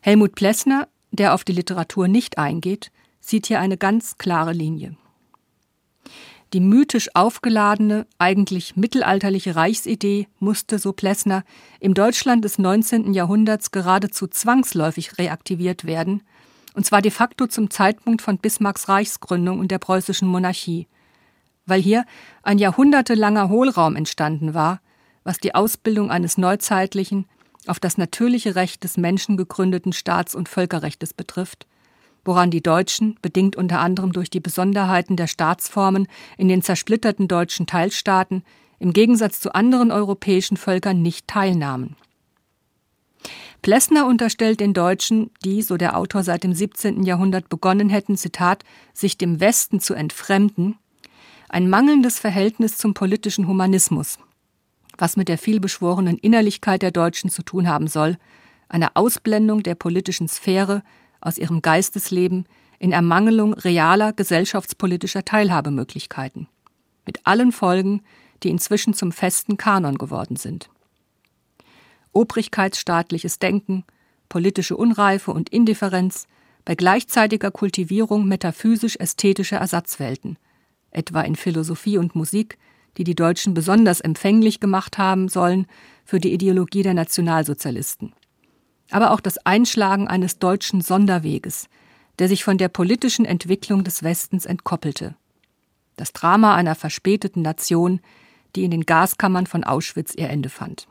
Helmut 0.00 0.34
Plessner 0.34 0.88
der 1.16 1.34
auf 1.34 1.44
die 1.44 1.52
Literatur 1.52 2.08
nicht 2.08 2.38
eingeht, 2.38 2.90
sieht 3.20 3.46
hier 3.46 3.60
eine 3.60 3.76
ganz 3.76 4.18
klare 4.18 4.52
Linie. 4.52 4.96
Die 6.52 6.60
mythisch 6.60 7.10
aufgeladene, 7.14 8.06
eigentlich 8.18 8.76
mittelalterliche 8.76 9.56
Reichsidee 9.56 10.28
musste, 10.38 10.78
so 10.78 10.92
Plessner, 10.92 11.44
im 11.80 11.92
Deutschland 11.94 12.44
des 12.44 12.58
19. 12.58 13.14
Jahrhunderts 13.14 13.72
geradezu 13.72 14.28
zwangsläufig 14.28 15.18
reaktiviert 15.18 15.84
werden, 15.86 16.22
und 16.76 16.84
zwar 16.84 17.00
de 17.00 17.10
facto 17.10 17.46
zum 17.46 17.70
Zeitpunkt 17.70 18.20
von 18.20 18.36
Bismarcks 18.36 18.88
Reichsgründung 18.88 19.58
und 19.58 19.70
der 19.70 19.78
preußischen 19.78 20.28
Monarchie, 20.28 20.86
weil 21.64 21.80
hier 21.80 22.04
ein 22.42 22.58
jahrhundertelanger 22.58 23.48
Hohlraum 23.48 23.96
entstanden 23.96 24.52
war, 24.52 24.80
was 25.24 25.38
die 25.38 25.54
Ausbildung 25.54 26.10
eines 26.10 26.36
neuzeitlichen, 26.36 27.26
auf 27.66 27.80
das 27.80 27.96
natürliche 27.96 28.54
Recht 28.56 28.84
des 28.84 28.98
Menschen 28.98 29.38
gegründeten 29.38 29.94
Staats- 29.94 30.34
und 30.34 30.50
Völkerrechtes 30.50 31.14
betrifft, 31.14 31.66
woran 32.26 32.50
die 32.50 32.62
Deutschen, 32.62 33.16
bedingt 33.22 33.56
unter 33.56 33.80
anderem 33.80 34.12
durch 34.12 34.28
die 34.28 34.40
Besonderheiten 34.40 35.16
der 35.16 35.28
Staatsformen 35.28 36.06
in 36.36 36.48
den 36.48 36.60
zersplitterten 36.60 37.26
deutschen 37.26 37.66
Teilstaaten, 37.66 38.44
im 38.78 38.92
Gegensatz 38.92 39.40
zu 39.40 39.54
anderen 39.54 39.90
europäischen 39.90 40.58
Völkern 40.58 41.00
nicht 41.00 41.26
teilnahmen. 41.26 41.96
Plessner 43.66 44.06
unterstellt 44.06 44.60
den 44.60 44.74
Deutschen, 44.74 45.32
die, 45.44 45.60
so 45.60 45.76
der 45.76 45.96
Autor 45.96 46.22
seit 46.22 46.44
dem 46.44 46.52
17. 46.52 47.02
Jahrhundert 47.02 47.48
begonnen 47.48 47.88
hätten, 47.88 48.16
Zitat, 48.16 48.62
sich 48.92 49.18
dem 49.18 49.40
Westen 49.40 49.80
zu 49.80 49.94
entfremden, 49.94 50.78
ein 51.48 51.68
mangelndes 51.68 52.20
Verhältnis 52.20 52.78
zum 52.78 52.94
politischen 52.94 53.48
Humanismus, 53.48 54.20
was 54.98 55.16
mit 55.16 55.26
der 55.26 55.36
vielbeschworenen 55.36 56.16
Innerlichkeit 56.16 56.80
der 56.80 56.92
Deutschen 56.92 57.28
zu 57.28 57.42
tun 57.42 57.66
haben 57.66 57.88
soll, 57.88 58.18
eine 58.68 58.94
Ausblendung 58.94 59.64
der 59.64 59.74
politischen 59.74 60.28
Sphäre 60.28 60.84
aus 61.20 61.36
ihrem 61.36 61.60
Geistesleben 61.60 62.46
in 62.78 62.92
Ermangelung 62.92 63.52
realer 63.52 64.12
gesellschaftspolitischer 64.12 65.24
Teilhabemöglichkeiten, 65.24 66.46
mit 67.04 67.26
allen 67.26 67.50
Folgen, 67.50 68.02
die 68.44 68.50
inzwischen 68.50 68.94
zum 68.94 69.10
festen 69.10 69.56
Kanon 69.56 69.98
geworden 69.98 70.36
sind. 70.36 70.70
Obrigkeitsstaatliches 72.16 73.38
Denken, 73.38 73.84
politische 74.30 74.76
Unreife 74.76 75.32
und 75.32 75.50
Indifferenz 75.50 76.26
bei 76.64 76.74
gleichzeitiger 76.74 77.50
Kultivierung 77.50 78.26
metaphysisch-ästhetischer 78.26 79.58
Ersatzwelten, 79.58 80.38
etwa 80.90 81.20
in 81.20 81.36
Philosophie 81.36 81.98
und 81.98 82.14
Musik, 82.14 82.56
die 82.96 83.04
die 83.04 83.14
Deutschen 83.14 83.52
besonders 83.52 84.00
empfänglich 84.00 84.60
gemacht 84.60 84.96
haben 84.96 85.28
sollen 85.28 85.66
für 86.06 86.18
die 86.18 86.32
Ideologie 86.32 86.82
der 86.82 86.94
Nationalsozialisten. 86.94 88.14
Aber 88.90 89.10
auch 89.10 89.20
das 89.20 89.36
Einschlagen 89.44 90.08
eines 90.08 90.38
deutschen 90.38 90.80
Sonderweges, 90.80 91.68
der 92.18 92.28
sich 92.28 92.44
von 92.44 92.56
der 92.56 92.68
politischen 92.68 93.26
Entwicklung 93.26 93.84
des 93.84 94.02
Westens 94.02 94.46
entkoppelte. 94.46 95.16
Das 95.96 96.14
Drama 96.14 96.54
einer 96.54 96.76
verspäteten 96.76 97.42
Nation, 97.42 98.00
die 98.54 98.64
in 98.64 98.70
den 98.70 98.86
Gaskammern 98.86 99.46
von 99.46 99.64
Auschwitz 99.64 100.14
ihr 100.14 100.30
Ende 100.30 100.48
fand. 100.48 100.88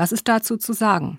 Was 0.00 0.12
ist 0.12 0.28
dazu 0.28 0.56
zu 0.56 0.72
sagen? 0.72 1.18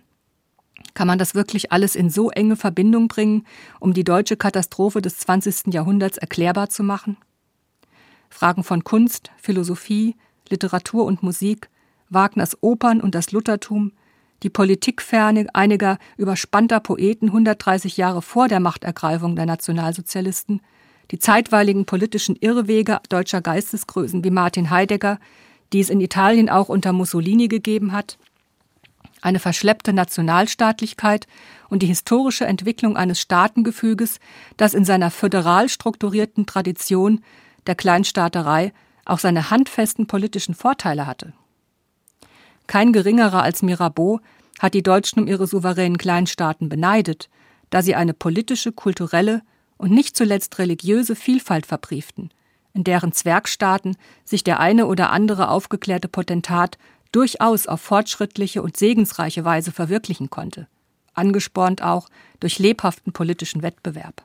Kann 0.95 1.05
man 1.05 1.19
das 1.19 1.35
wirklich 1.35 1.71
alles 1.71 1.95
in 1.95 2.09
so 2.09 2.31
enge 2.31 2.55
Verbindung 2.55 3.09
bringen, 3.09 3.45
um 3.79 3.93
die 3.93 4.03
deutsche 4.03 4.37
Katastrophe 4.37 5.03
des 5.03 5.19
20. 5.19 5.71
Jahrhunderts 5.71 6.17
erklärbar 6.17 6.69
zu 6.69 6.81
machen? 6.81 7.17
Fragen 8.31 8.63
von 8.63 8.83
Kunst, 8.83 9.29
Philosophie, 9.37 10.15
Literatur 10.49 11.05
und 11.05 11.21
Musik, 11.21 11.69
Wagners 12.09 12.57
Opern 12.61 13.01
und 13.01 13.13
das 13.13 13.31
Luthertum, 13.31 13.91
die 14.41 14.49
Politikferne 14.49 15.45
einiger 15.53 15.99
überspannter 16.17 16.79
Poeten 16.79 17.27
130 17.27 17.97
Jahre 17.97 18.23
vor 18.23 18.47
der 18.47 18.59
Machtergreifung 18.59 19.35
der 19.35 19.45
Nationalsozialisten, 19.45 20.59
die 21.11 21.19
zeitweiligen 21.19 21.85
politischen 21.85 22.35
Irrwege 22.35 22.99
deutscher 23.09 23.41
Geistesgrößen 23.41 24.23
wie 24.23 24.31
Martin 24.31 24.71
Heidegger, 24.71 25.19
die 25.71 25.81
es 25.81 25.91
in 25.91 26.01
Italien 26.01 26.49
auch 26.49 26.67
unter 26.67 26.93
Mussolini 26.93 27.47
gegeben 27.47 27.91
hat. 27.91 28.17
Eine 29.21 29.39
verschleppte 29.39 29.93
Nationalstaatlichkeit 29.93 31.27
und 31.69 31.83
die 31.83 31.87
historische 31.87 32.45
Entwicklung 32.45 32.97
eines 32.97 33.19
Staatengefüges, 33.19 34.19
das 34.57 34.73
in 34.73 34.83
seiner 34.83 35.11
föderal 35.11 35.69
strukturierten 35.69 36.45
Tradition 36.45 37.23
der 37.67 37.75
Kleinstaaterei 37.75 38.73
auch 39.05 39.19
seine 39.19 39.49
handfesten 39.49 40.07
politischen 40.07 40.55
Vorteile 40.55 41.05
hatte. 41.05 41.33
Kein 42.67 42.93
geringerer 42.93 43.43
als 43.43 43.61
Mirabeau 43.61 44.19
hat 44.59 44.73
die 44.73 44.83
Deutschen 44.83 45.19
um 45.21 45.27
ihre 45.27 45.47
souveränen 45.47 45.97
Kleinstaaten 45.97 46.69
beneidet, 46.69 47.29
da 47.69 47.81
sie 47.81 47.95
eine 47.95 48.13
politische, 48.13 48.71
kulturelle 48.71 49.41
und 49.77 49.91
nicht 49.91 50.15
zuletzt 50.15 50.59
religiöse 50.59 51.15
Vielfalt 51.15 51.65
verbrieften, 51.65 52.29
in 52.73 52.83
deren 52.83 53.11
Zwergstaaten 53.11 53.97
sich 54.23 54.43
der 54.43 54.59
eine 54.59 54.85
oder 54.85 55.09
andere 55.09 55.49
aufgeklärte 55.49 56.07
Potentat 56.07 56.77
durchaus 57.11 57.67
auf 57.67 57.81
fortschrittliche 57.81 58.61
und 58.61 58.77
segensreiche 58.77 59.43
Weise 59.45 59.71
verwirklichen 59.71 60.29
konnte, 60.29 60.67
angespornt 61.13 61.81
auch 61.81 62.09
durch 62.39 62.59
lebhaften 62.59 63.13
politischen 63.13 63.61
Wettbewerb. 63.61 64.23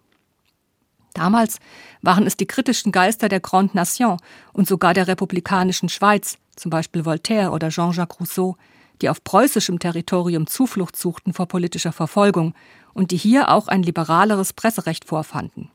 Damals 1.14 1.59
waren 2.03 2.27
es 2.27 2.37
die 2.37 2.46
kritischen 2.46 2.92
Geister 2.92 3.29
der 3.29 3.40
Grande 3.40 3.75
Nation 3.75 4.18
und 4.53 4.68
sogar 4.68 4.92
der 4.92 5.09
republikanischen 5.09 5.88
Schweiz, 5.88 6.37
zum 6.57 6.70
Beispiel 6.70 7.05
Voltaire 7.05 7.53
oder 7.53 7.70
Jean-Jacques 7.70 8.20
Rousseau, 8.20 8.57
die 9.01 9.09
auf 9.09 9.25
preußischem 9.25 9.79
Territorium 9.79 10.46
Zuflucht 10.46 10.96
suchten 10.96 11.33
vor 11.33 11.46
politischer 11.46 11.92
Verfolgung 11.92 12.55
und 12.92 13.11
die 13.11 13.16
hier 13.16 13.51
auch 13.51 13.68
ein 13.68 13.83
liberaleres 13.83 14.53
Presserecht 14.53 15.05
vorfanden. 15.05 15.70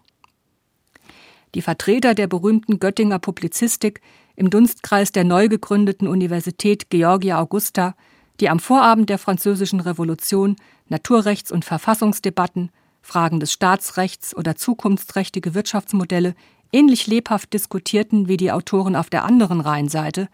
Die 1.53 1.61
Vertreter 1.61 2.13
der 2.13 2.27
berühmten 2.27 2.79
Göttinger 2.79 3.19
Publizistik 3.19 4.01
im 4.35 4.49
Dunstkreis 4.49 5.11
der 5.11 5.23
neu 5.23 5.47
gegründeten 5.47 6.07
Universität 6.07 6.89
Georgia 6.89 7.39
Augusta, 7.39 7.95
die 8.39 8.49
am 8.49 8.59
Vorabend 8.59 9.09
der 9.09 9.17
Französischen 9.17 9.79
Revolution 9.79 10.55
Naturrechts- 10.89 11.51
und 11.51 11.63
Verfassungsdebatten, 11.63 12.71
Fragen 13.01 13.39
des 13.39 13.51
Staatsrechts 13.51 14.35
oder 14.35 14.55
zukunftsträchtige 14.55 15.53
Wirtschaftsmodelle 15.53 16.35
ähnlich 16.71 17.07
lebhaft 17.07 17.53
diskutierten 17.53 18.27
wie 18.27 18.37
die 18.37 18.51
Autoren 18.51 18.95
auf 18.95 19.09
der 19.09 19.25
anderen 19.25 19.61
Rheinseite, 19.61 20.27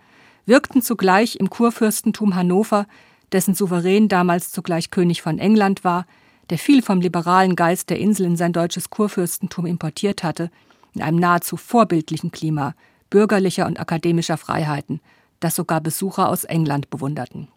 wirkten 0.46 0.82
zugleich 0.82 1.38
im 1.38 1.50
Kurfürstentum 1.50 2.36
Hannover, 2.36 2.86
dessen 3.32 3.56
Souverän 3.56 4.08
damals 4.08 4.52
zugleich 4.52 4.92
König 4.92 5.22
von 5.22 5.40
England 5.40 5.84
war, 5.84 6.06
der 6.50 6.58
viel 6.58 6.82
vom 6.82 7.02
liberalen 7.02 7.56
Geist 7.56 7.90
der 7.90 8.00
Insel 8.00 8.26
in 8.26 8.38
sein 8.38 8.54
deutsches 8.54 8.90
Kurfürstentum 8.90 9.66
importiert 9.66 10.24
hatte, 10.24 10.50
in 10.94 11.02
einem 11.02 11.20
nahezu 11.20 11.58
vorbildlichen 11.58 12.32
Klima 12.32 12.74
bürgerlicher 13.10 13.66
und 13.66 13.80
akademischer 13.80 14.38
Freiheiten, 14.38 15.02
das 15.40 15.56
sogar 15.56 15.82
Besucher 15.82 16.30
aus 16.30 16.44
England 16.44 16.90
bewunderten. 16.90 17.48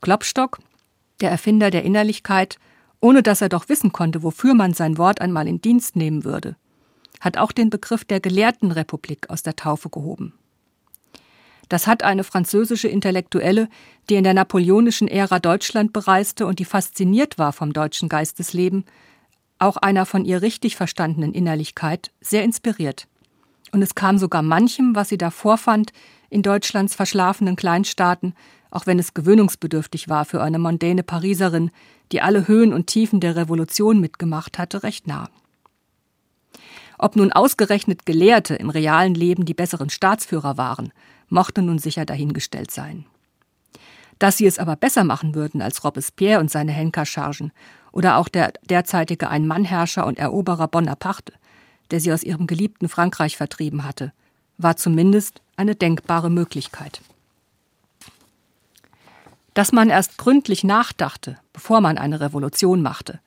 Klopstock, 0.00 0.58
der 1.20 1.30
Erfinder 1.30 1.70
der 1.70 1.84
Innerlichkeit, 1.84 2.58
ohne 3.00 3.22
dass 3.22 3.40
er 3.40 3.48
doch 3.48 3.68
wissen 3.68 3.92
konnte, 3.92 4.22
wofür 4.22 4.54
man 4.54 4.74
sein 4.74 4.98
Wort 4.98 5.20
einmal 5.20 5.48
in 5.48 5.60
Dienst 5.60 5.96
nehmen 5.96 6.24
würde, 6.24 6.56
hat 7.20 7.36
auch 7.36 7.52
den 7.52 7.70
Begriff 7.70 8.04
der 8.04 8.20
Gelehrtenrepublik 8.20 9.30
aus 9.30 9.42
der 9.42 9.56
Taufe 9.56 9.88
gehoben. 9.88 10.34
Das 11.68 11.86
hat 11.86 12.02
eine 12.02 12.24
französische 12.24 12.88
Intellektuelle, 12.88 13.68
die 14.08 14.14
in 14.14 14.24
der 14.24 14.34
napoleonischen 14.34 15.06
Ära 15.06 15.38
Deutschland 15.38 15.92
bereiste 15.92 16.46
und 16.46 16.58
die 16.60 16.64
fasziniert 16.64 17.38
war 17.38 17.52
vom 17.52 17.72
deutschen 17.72 18.08
Geistesleben, 18.08 18.84
auch 19.58 19.76
einer 19.76 20.06
von 20.06 20.24
ihr 20.24 20.40
richtig 20.40 20.76
verstandenen 20.76 21.34
Innerlichkeit, 21.34 22.12
sehr 22.20 22.42
inspiriert. 22.44 23.06
Und 23.72 23.82
es 23.82 23.94
kam 23.94 24.18
sogar 24.18 24.42
manchem, 24.42 24.94
was 24.94 25.08
sie 25.08 25.18
da 25.18 25.30
vorfand, 25.30 25.92
in 26.30 26.42
Deutschlands 26.42 26.94
verschlafenen 26.94 27.56
Kleinstaaten, 27.56 28.34
auch 28.70 28.86
wenn 28.86 28.98
es 28.98 29.14
gewöhnungsbedürftig 29.14 30.08
war 30.08 30.24
für 30.24 30.42
eine 30.42 30.58
mondäne 30.58 31.02
Pariserin, 31.02 31.70
die 32.12 32.20
alle 32.20 32.48
Höhen 32.48 32.72
und 32.72 32.86
Tiefen 32.86 33.20
der 33.20 33.36
Revolution 33.36 34.00
mitgemacht 34.00 34.58
hatte, 34.58 34.82
recht 34.82 35.06
nah. 35.06 35.28
Ob 36.98 37.16
nun 37.16 37.32
ausgerechnet 37.32 38.06
Gelehrte 38.06 38.56
im 38.56 38.70
realen 38.70 39.14
Leben 39.14 39.44
die 39.44 39.54
besseren 39.54 39.88
Staatsführer 39.88 40.56
waren, 40.56 40.92
mochte 41.28 41.62
nun 41.62 41.78
sicher 41.78 42.04
dahingestellt 42.04 42.70
sein. 42.70 43.06
Dass 44.18 44.36
sie 44.36 44.46
es 44.46 44.58
aber 44.58 44.74
besser 44.74 45.04
machen 45.04 45.34
würden 45.34 45.62
als 45.62 45.84
Robespierre 45.84 46.40
und 46.40 46.50
seine 46.50 46.72
Henkerchargen 46.72 47.52
oder 47.92 48.16
auch 48.16 48.28
der 48.28 48.52
derzeitige 48.68 49.28
Ein-Mann-Herrscher 49.28 50.06
und 50.06 50.18
Eroberer 50.18 50.66
Bonaparte, 50.66 51.32
der 51.90 52.00
sie 52.00 52.12
aus 52.12 52.22
ihrem 52.22 52.46
geliebten 52.46 52.88
Frankreich 52.88 53.36
vertrieben 53.36 53.84
hatte, 53.84 54.12
war 54.58 54.76
zumindest 54.76 55.40
eine 55.56 55.74
denkbare 55.74 56.30
Möglichkeit. 56.30 57.00
Dass 59.54 59.72
man 59.72 59.90
erst 59.90 60.18
gründlich 60.18 60.64
nachdachte, 60.64 61.38
bevor 61.52 61.80
man 61.80 61.98
eine 61.98 62.20
Revolution 62.20 62.82
machte, 62.82 63.20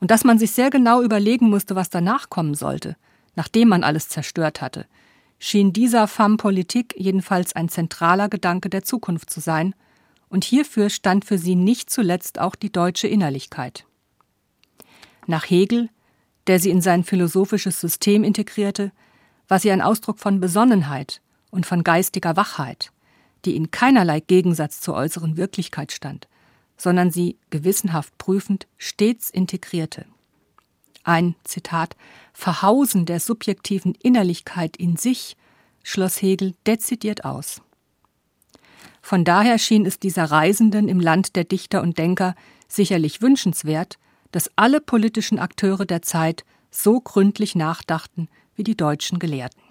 und 0.00 0.10
dass 0.10 0.24
man 0.24 0.38
sich 0.38 0.52
sehr 0.52 0.70
genau 0.70 1.02
überlegen 1.02 1.48
musste, 1.48 1.76
was 1.76 1.90
danach 1.90 2.28
kommen 2.28 2.54
sollte, 2.54 2.96
nachdem 3.36 3.68
man 3.68 3.84
alles 3.84 4.08
zerstört 4.08 4.60
hatte, 4.60 4.86
schien 5.38 5.72
dieser 5.72 6.08
Femme 6.08 6.36
Politik 6.36 6.94
jedenfalls 6.96 7.54
ein 7.54 7.68
zentraler 7.68 8.28
Gedanke 8.28 8.70
der 8.70 8.84
Zukunft 8.84 9.30
zu 9.30 9.40
sein, 9.40 9.74
und 10.28 10.44
hierfür 10.44 10.90
stand 10.90 11.24
für 11.24 11.38
sie 11.38 11.54
nicht 11.54 11.90
zuletzt 11.90 12.40
auch 12.40 12.54
die 12.54 12.72
deutsche 12.72 13.06
Innerlichkeit. 13.06 13.84
Nach 15.26 15.48
Hegel, 15.48 15.90
der 16.46 16.60
sie 16.60 16.70
in 16.70 16.80
sein 16.80 17.04
philosophisches 17.04 17.80
System 17.80 18.24
integrierte, 18.24 18.92
war 19.48 19.58
sie 19.58 19.70
ein 19.70 19.82
Ausdruck 19.82 20.18
von 20.18 20.40
Besonnenheit 20.40 21.20
und 21.50 21.66
von 21.66 21.84
geistiger 21.84 22.36
Wachheit, 22.36 22.92
die 23.44 23.56
in 23.56 23.70
keinerlei 23.70 24.20
Gegensatz 24.20 24.80
zur 24.80 24.94
äußeren 24.94 25.36
Wirklichkeit 25.36 25.92
stand, 25.92 26.28
sondern 26.76 27.10
sie 27.10 27.38
gewissenhaft 27.50 28.16
prüfend 28.18 28.66
stets 28.78 29.30
integrierte. 29.30 30.06
Ein 31.04 31.34
Zitat 31.44 31.96
Verhausen 32.32 33.04
der 33.06 33.20
subjektiven 33.20 33.94
Innerlichkeit 34.02 34.76
in 34.76 34.96
sich 34.96 35.36
schloss 35.82 36.20
Hegel 36.22 36.54
dezidiert 36.66 37.24
aus. 37.24 37.60
Von 39.02 39.24
daher 39.24 39.58
schien 39.58 39.84
es 39.84 39.98
dieser 40.00 40.24
Reisenden 40.24 40.88
im 40.88 40.98
Land 40.98 41.36
der 41.36 41.44
Dichter 41.44 41.82
und 41.82 41.98
Denker 41.98 42.34
sicherlich 42.68 43.20
wünschenswert, 43.20 43.98
dass 44.34 44.50
alle 44.56 44.80
politischen 44.80 45.38
Akteure 45.38 45.86
der 45.86 46.02
Zeit 46.02 46.44
so 46.68 47.00
gründlich 47.00 47.54
nachdachten 47.54 48.28
wie 48.56 48.64
die 48.64 48.76
deutschen 48.76 49.20
Gelehrten. 49.20 49.62